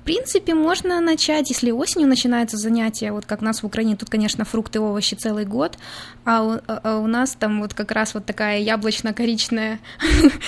принципе, 0.08 0.54
можно 0.54 1.02
начать, 1.02 1.50
если 1.50 1.70
осенью 1.70 2.08
начинается 2.08 2.56
занятие, 2.56 3.12
вот 3.12 3.26
как 3.26 3.42
у 3.42 3.46
нас 3.46 3.62
в 3.62 3.66
Украине, 3.66 3.98
тут, 3.98 4.10
конечно, 4.10 4.46
фрукты, 4.46 4.80
овощи 4.80 5.16
целый 5.16 5.44
год, 5.44 5.78
а 6.24 6.44
у, 6.44 6.52
а, 6.52 6.80
а 6.82 6.98
у 7.00 7.08
нас 7.08 7.36
там 7.38 7.60
вот 7.60 7.74
как 7.74 7.92
раз 7.92 8.14
вот 8.14 8.26
такая 8.26 8.60
яблочно-коричная 8.60 9.80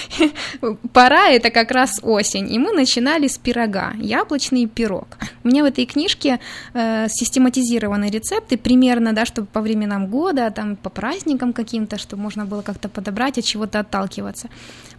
пора, 0.94 1.28
это 1.32 1.50
как 1.50 1.72
раз 1.72 2.00
осень, 2.04 2.50
и 2.54 2.58
мы 2.58 2.72
начинали 2.72 3.28
с 3.28 3.38
пирога, 3.38 3.92
яблочный 3.98 4.66
пирог. 4.66 5.18
У 5.44 5.50
меня 5.50 5.64
в 5.64 5.66
этой 5.66 5.86
книжке 5.86 6.40
э, 6.74 7.08
систематизированы 7.10 8.10
рецепты 8.10 8.58
примерно, 8.58 9.12
да, 9.12 9.26
чтобы 9.26 9.48
по 9.48 9.60
временам 9.60 10.08
года, 10.08 10.52
там, 10.52 10.78
по 10.78 10.90
праздникам 10.90 11.52
каким-то, 11.52 11.98
чтобы 11.98 12.22
можно 12.24 12.46
было 12.46 12.62
как-то 12.62 12.88
подобрать, 12.88 13.38
от 13.38 13.44
чего-то 13.44 13.82
отталкиваться. 13.82 14.48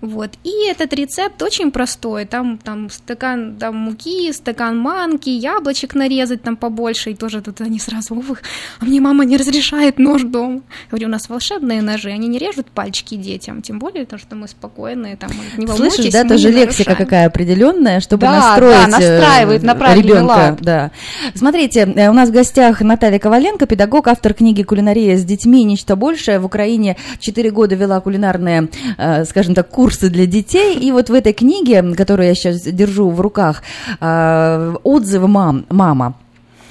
Вот. 0.00 0.30
И 0.44 0.66
этот 0.68 0.92
рецепт 0.94 1.42
очень 1.42 1.70
простой, 1.70 2.24
там, 2.24 2.56
там 2.58 2.88
стакан 2.90 3.56
там, 3.58 3.76
муки, 3.76 4.32
стакан 4.32 4.78
манки, 4.78 5.28
яблочек 5.28 5.94
нарезать 5.94 6.42
там 6.42 6.56
побольше, 6.56 7.10
и 7.10 7.14
тоже 7.14 7.42
тут 7.42 7.60
они 7.60 7.78
сразу, 7.78 8.14
ух, 8.14 8.38
а 8.80 8.84
мне 8.86 9.00
мама 9.00 9.24
не 9.26 9.36
разрешает 9.36 9.98
нож 9.98 10.22
дома. 10.22 10.62
говорю, 10.90 11.08
у 11.08 11.10
нас 11.10 11.28
волшебные 11.28 11.82
ножи, 11.82 12.10
они 12.10 12.28
не 12.28 12.38
режут 12.38 12.66
пальчики 12.70 13.14
детям, 13.16 13.60
тем 13.60 13.78
более 13.78 14.06
то, 14.06 14.16
что 14.16 14.36
мы 14.36 14.48
спокойные, 14.48 15.16
там, 15.16 15.30
не 15.58 15.66
волнуйтесь, 15.66 15.96
Слышишь, 15.96 16.12
да, 16.12 16.24
тоже 16.24 16.50
лексика 16.50 16.90
нарушаем. 16.90 16.96
какая 17.08 17.26
определенная, 17.26 18.00
чтобы 18.00 18.22
Да, 18.22 18.32
настроить 18.32 18.76
да, 18.76 18.86
настраивает 18.86 19.62
на 19.62 19.74
правильный 19.74 20.08
ребенка. 20.08 20.30
лад. 20.30 20.58
Да. 20.62 20.90
Смотрите, 21.34 21.80
э, 21.80 22.08
у 22.08 22.12
нас 22.14 22.30
в 22.30 22.32
гостях 22.32 22.80
Наталья 22.80 23.18
Коваленко, 23.18 23.66
педагог, 23.66 24.08
автор 24.08 24.32
книги 24.32 24.62
«Кулинария 24.62 25.16
с 25.18 25.24
детьми. 25.24 25.62
Нечто 25.64 25.94
большее». 25.94 26.38
В 26.38 26.46
Украине 26.46 26.96
4 27.18 27.50
года 27.50 27.74
вела 27.74 28.00
кулинарные, 28.00 28.68
э, 28.96 29.24
скажем 29.26 29.54
так, 29.54 29.68
курсы 29.68 29.89
для 29.98 30.26
детей. 30.26 30.78
И 30.78 30.92
вот 30.92 31.10
в 31.10 31.14
этой 31.14 31.32
книге, 31.32 31.94
которую 31.94 32.28
я 32.28 32.34
сейчас 32.34 32.62
держу 32.62 33.10
в 33.10 33.20
руках, 33.20 33.62
э, 34.00 34.74
отзывы 34.82 35.28
мам, 35.28 35.64
мама. 35.68 36.14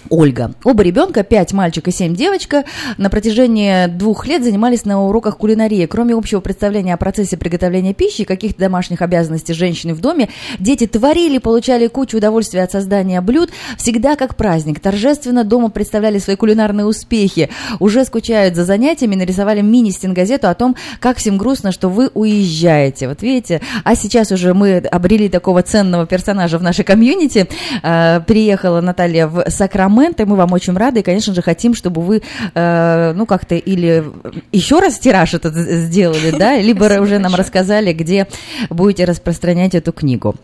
Ольга. 0.10 0.54
Оба 0.64 0.84
ребенка, 0.84 1.24
5 1.24 1.54
мальчик 1.54 1.88
и 1.88 1.92
7 1.92 2.16
девочка, 2.16 2.66
на 2.98 3.10
протяжении 3.10 3.88
двух 3.88 4.26
лет 4.26 4.44
занимались 4.44 4.86
на 4.86 5.04
уроках 5.04 5.38
кулинарии. 5.38 5.86
Кроме 5.86 6.16
общего 6.16 6.40
представления 6.40 6.94
о 6.94 6.98
процессе 6.98 7.38
приготовления 7.38 7.94
пищи 7.94 8.22
и 8.22 8.26
каких-то 8.26 8.60
домашних 8.60 9.02
обязанностей 9.02 9.54
женщины 9.54 9.94
в 9.94 10.02
доме, 10.02 10.30
дети 10.60 10.88
творили, 10.88 11.38
получали 11.38 11.88
кучу 11.88 12.18
удовольствия 12.18 12.64
от 12.64 12.72
создания 12.72 13.22
блюд, 13.22 13.50
всегда 13.78 14.16
как 14.16 14.36
праздник. 14.36 14.80
Торжественно 14.80 15.44
дома 15.44 15.70
представляли 15.70 16.20
свои 16.20 16.36
кулинарные 16.36 16.86
успехи. 16.86 17.50
Уже 17.80 18.06
скучают 18.06 18.56
за 18.56 18.66
занятиями, 18.66 19.16
нарисовали 19.16 19.62
мини-стенгазету 19.62 20.48
о 20.48 20.56
том, 20.56 20.76
как 21.00 21.18
всем 21.18 21.38
грустно, 21.38 21.72
что 21.72 21.90
вы 21.90 22.10
уезжаете. 22.14 23.08
Вот 23.08 23.22
видите, 23.22 23.62
а 23.84 23.96
сейчас 23.96 24.32
уже 24.32 24.54
мы 24.54 24.78
обрели 24.78 25.30
такого 25.30 25.62
ценного 25.62 26.06
персонажа 26.06 26.58
в 26.58 26.64
нашей 26.64 26.84
комьюнити. 26.84 27.48
Э, 27.84 28.22
Приехала 28.26 28.82
Наталья 28.82 29.28
в 29.28 29.50
Сакраменто, 29.50 29.89
и 30.24 30.26
мы 30.26 30.36
вам 30.36 30.54
очень 30.54 30.76
рады, 30.76 31.00
и, 31.00 31.04
конечно 31.04 31.34
же, 31.34 31.42
хотим, 31.42 31.74
чтобы 31.74 32.02
вы, 32.02 32.22
э, 32.54 33.14
ну, 33.16 33.26
как-то 33.26 33.56
или 33.56 34.04
еще 34.52 34.80
раз 34.80 35.00
тираж 35.00 35.34
этот 35.34 35.56
сделали, 35.56 36.32
да, 36.32 36.58
либо 36.62 36.86
уже 37.02 37.20
нам 37.20 37.36
рассказали, 37.36 37.94
где 37.94 38.28
будете 38.70 39.06
распространять 39.06 39.76
эту 39.76 39.92
книгу. 39.92 40.36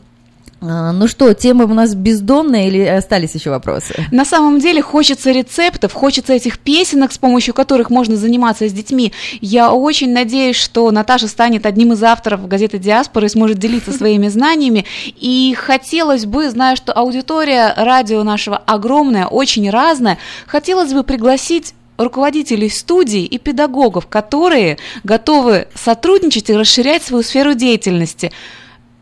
А, 0.68 0.92
Ну 0.92 1.08
что, 1.08 1.34
темы 1.34 1.66
у 1.66 1.74
нас 1.74 1.96
бездонные 1.96 2.68
или 2.68 2.82
остались 2.82 3.36
еще 3.36 3.50
вопросы? 3.50 3.94
На 4.12 4.26
самом 4.26 4.60
деле 4.60 4.82
хочется 4.82 5.32
рецептов, 5.32 5.94
хочется 5.94 6.34
этих 6.34 6.60
песенок, 6.60 7.12
с 7.12 7.18
помощью 7.18 7.54
которых 7.54 7.90
можно 7.90 8.16
заниматься 8.16 8.68
с 8.68 8.74
детьми. 8.74 9.14
Я 9.42 9.72
очень 9.72 10.12
надеюсь, 10.12 10.56
что 10.56 10.90
Наташа 10.92 11.28
станет 11.28 11.66
одним 11.66 11.94
из 11.94 12.04
авторов 12.04 12.48
газеты 12.48 12.80
«Диаспора» 12.80 13.28
и 13.28 13.30
сможет 13.30 13.60
делиться 13.60 13.92
своими 13.98 14.28
знаниями. 14.28 14.86
И 15.06 15.56
хотелось 15.58 16.26
бы, 16.26 16.50
зная, 16.50 16.76
что 16.76 16.94
аудитория 16.94 17.74
радио 17.78 18.24
нашего 18.24 18.58
огромная, 18.58 19.28
очень 19.28 19.70
разная, 19.70 20.18
хотелось 20.48 20.94
бы 20.94 21.04
пригласить 21.04 21.74
руководителей 21.98 22.70
студий 22.70 23.24
и 23.24 23.38
педагогов, 23.38 24.08
которые 24.08 24.78
готовы 25.04 25.68
сотрудничать 25.74 26.50
и 26.50 26.56
расширять 26.56 27.04
свою 27.04 27.24
сферу 27.24 27.54
деятельности. 27.54 28.32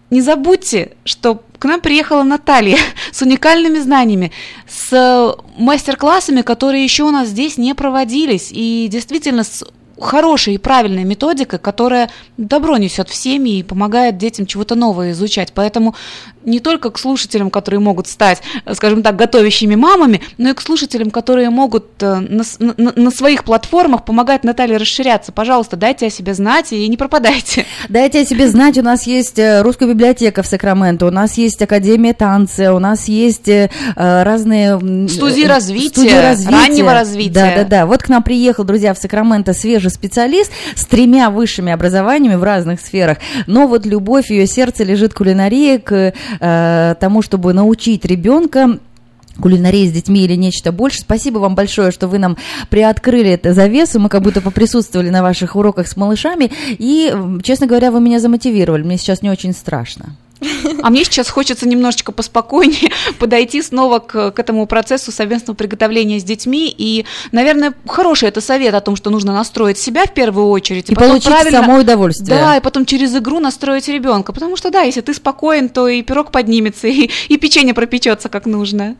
Не 0.09 0.21
забудьте, 0.21 0.91
что 1.05 1.41
к 1.63 1.65
нам 1.65 1.79
приехала 1.79 2.23
Наталья 2.23 2.77
с 3.13 3.21
уникальными 3.21 3.79
знаниями, 3.79 4.33
с 4.67 5.33
мастер-классами, 5.57 6.41
которые 6.41 6.83
еще 6.83 7.03
у 7.03 7.09
нас 7.09 7.29
здесь 7.29 7.57
не 7.57 7.73
проводились, 7.73 8.49
и 8.51 8.89
действительно 8.91 9.45
с 9.45 9.63
хорошей 10.05 10.55
и 10.55 10.57
правильной 10.57 11.03
методикой, 11.03 11.59
которая 11.59 12.09
добро 12.37 12.77
несет 12.77 13.09
в 13.09 13.15
семьи 13.15 13.59
и 13.59 13.63
помогает 13.63 14.17
детям 14.17 14.45
чего-то 14.45 14.75
новое 14.75 15.11
изучать. 15.11 15.51
Поэтому 15.53 15.95
не 16.43 16.59
только 16.59 16.89
к 16.91 16.99
слушателям, 16.99 17.49
которые 17.49 17.79
могут 17.79 18.07
стать, 18.07 18.41
скажем 18.73 19.01
так, 19.01 19.15
готовящими 19.15 19.75
мамами, 19.75 20.21
но 20.37 20.49
и 20.49 20.53
к 20.53 20.61
слушателям, 20.61 21.09
которые 21.11 21.49
могут 21.49 21.85
э, 22.01 22.15
на, 22.19 22.43
на- 22.59 22.93
на 22.95 23.11
своих 23.11 23.43
платформах 23.45 24.03
помогать 24.05 24.43
Наталье 24.43 24.77
расширяться. 24.77 25.31
Пожалуйста, 25.31 25.77
дайте 25.77 26.07
о 26.07 26.09
себе 26.09 26.33
знать 26.33 26.73
и 26.73 26.87
не 26.87 26.97
пропадайте. 26.97 27.65
Дайте 27.89 28.21
о 28.21 28.25
себе 28.25 28.47
знать, 28.49 28.77
у 28.77 28.81
нас 28.81 29.07
есть 29.07 29.39
э, 29.39 29.61
русская 29.61 29.87
библиотека 29.87 30.43
в 30.43 30.47
Сакраменто, 30.47 31.05
у 31.05 31.11
нас 31.11 31.37
есть 31.37 31.61
Академия 31.61 32.13
танца, 32.13 32.73
у 32.73 32.79
нас 32.79 33.07
есть 33.07 33.47
э, 33.47 33.69
разные... 33.95 34.77
Студии 35.07 35.45
развития, 35.45 35.89
студии 35.89 36.09
развития. 36.21 36.51
раннего 36.55 36.93
развития. 36.93 37.33
Да, 37.33 37.55
да, 37.55 37.63
да. 37.63 37.85
Вот 37.85 38.03
к 38.03 38.09
нам 38.09 38.23
приехал, 38.23 38.63
друзья, 38.63 38.93
в 38.93 38.97
Сакраменто 38.97 39.53
свежий 39.53 39.91
специалист 39.93 40.51
с 40.75 40.85
тремя 40.85 41.29
высшими 41.29 41.71
образованиями 41.71 42.35
в 42.35 42.43
разных 42.43 42.81
сферах, 42.81 43.17
но 43.47 43.67
вот 43.67 43.85
любовь, 43.85 44.29
ее 44.29 44.47
сердце 44.47 44.83
лежит 44.83 45.13
кулинарии, 45.13 45.77
к 45.77 46.13
э, 46.39 46.95
тому, 46.99 47.21
чтобы 47.21 47.53
научить 47.53 48.05
ребенка 48.05 48.79
кулинарии 49.41 49.87
с 49.87 49.91
детьми 49.91 50.25
или 50.25 50.35
нечто 50.35 50.71
больше. 50.71 50.99
Спасибо 50.99 51.39
вам 51.39 51.55
большое, 51.55 51.91
что 51.91 52.07
вы 52.07 52.19
нам 52.19 52.37
приоткрыли 52.69 53.31
эту 53.31 53.53
завесу. 53.53 53.99
Мы 53.99 54.09
как 54.09 54.21
будто 54.21 54.41
поприсутствовали 54.41 55.09
на 55.09 55.21
ваших 55.21 55.55
уроках 55.55 55.87
с 55.87 55.97
малышами. 55.97 56.51
И, 56.69 57.13
честно 57.43 57.67
говоря, 57.67 57.91
вы 57.91 57.99
меня 57.99 58.19
замотивировали. 58.19 58.83
Мне 58.83 58.97
сейчас 58.97 59.21
не 59.21 59.29
очень 59.29 59.53
страшно. 59.53 60.15
А 60.81 60.89
мне 60.89 61.03
сейчас 61.03 61.29
хочется 61.29 61.67
немножечко 61.67 62.11
поспокойнее 62.11 62.91
подойти 63.19 63.61
снова 63.61 63.99
к, 63.99 64.31
к 64.31 64.39
этому 64.39 64.65
процессу 64.67 65.11
совместного 65.11 65.55
приготовления 65.55 66.19
с 66.19 66.23
детьми. 66.23 66.73
И, 66.77 67.05
наверное, 67.31 67.73
хороший 67.87 68.29
это 68.29 68.41
совет 68.41 68.73
о 68.73 68.81
том, 68.81 68.95
что 68.95 69.09
нужно 69.09 69.33
настроить 69.33 69.77
себя 69.77 70.05
в 70.05 70.13
первую 70.13 70.47
очередь. 70.49 70.89
И 70.89 70.95
потом 70.95 71.11
получить 71.11 71.29
правильно- 71.31 71.61
само 71.61 71.79
удовольствие. 71.79 72.37
Да, 72.37 72.57
и 72.57 72.61
потом 72.61 72.85
через 72.85 73.15
игру 73.15 73.39
настроить 73.39 73.87
ребенка. 73.87 74.33
Потому 74.33 74.57
что, 74.57 74.69
да, 74.71 74.81
если 74.81 75.01
ты 75.01 75.13
спокоен, 75.13 75.69
то 75.69 75.87
и 75.87 76.01
пирог 76.01 76.31
поднимется, 76.31 76.87
и, 76.87 77.09
и 77.27 77.37
печенье 77.37 77.73
пропечется 77.73 78.29
как 78.29 78.45
нужно. 78.45 78.95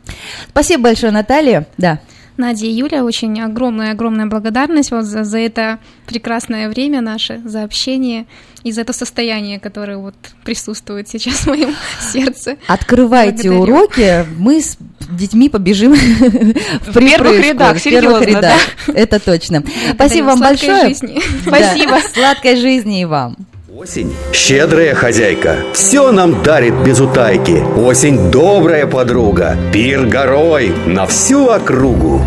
Спасибо 0.50 0.84
большое, 0.84 1.12
Наталья. 1.12 1.68
Да. 1.78 2.00
Надя 2.38 2.66
и 2.66 2.72
Юля, 2.72 3.04
очень 3.04 3.40
огромная-огромная 3.42 4.26
благодарность 4.26 4.92
вот 4.92 5.06
за, 5.06 5.24
за 5.24 5.38
это 5.38 5.80
прекрасное 6.08 6.70
время 6.70 7.02
наше, 7.02 7.42
за 7.46 7.64
общение 7.64 8.26
и 8.64 8.72
за 8.72 8.82
это 8.82 8.94
состояние, 8.94 9.60
которое 9.60 9.98
вот 9.98 10.16
присутствует 10.44 11.08
сейчас 11.08 11.40
в 11.42 11.48
моем 11.48 11.76
сердце. 12.02 12.58
Открывайте 12.68 13.50
Благодарю. 13.50 13.76
уроки, 13.76 14.26
мы 14.38 14.62
с 14.62 14.78
детьми 15.12 15.50
побежим 15.50 15.94
в 15.96 17.00
первых 17.00 17.46
рядах, 17.46 17.78
в 17.78 17.84
первых 17.84 18.22
рядах. 18.26 18.60
Это 18.88 19.20
точно. 19.20 19.64
Спасибо 19.94 20.28
вам 20.28 20.40
большое. 20.40 20.96
Спасибо. 20.96 22.00
Сладкой 22.14 22.56
жизни 22.56 23.02
и 23.02 23.06
вам. 23.06 23.36
Осень– 23.76 24.14
щедрая 24.34 24.94
хозяйка, 24.94 25.56
все 25.74 26.12
нам 26.12 26.44
дарит 26.44 26.76
без 26.86 27.00
утайки. 27.00 27.64
Осень– 27.76 28.30
добрая 28.32 28.86
подруга, 28.86 29.58
пир 29.74 30.06
горой 30.06 30.72
на 30.86 31.08
всю 31.08 31.48
округу. 31.48 32.22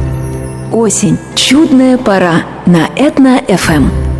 Осень. 0.73 1.17
Чудная 1.37 1.99
пора 1.99 2.43
на 2.67 2.89
Этно-ФМ. 2.97 4.16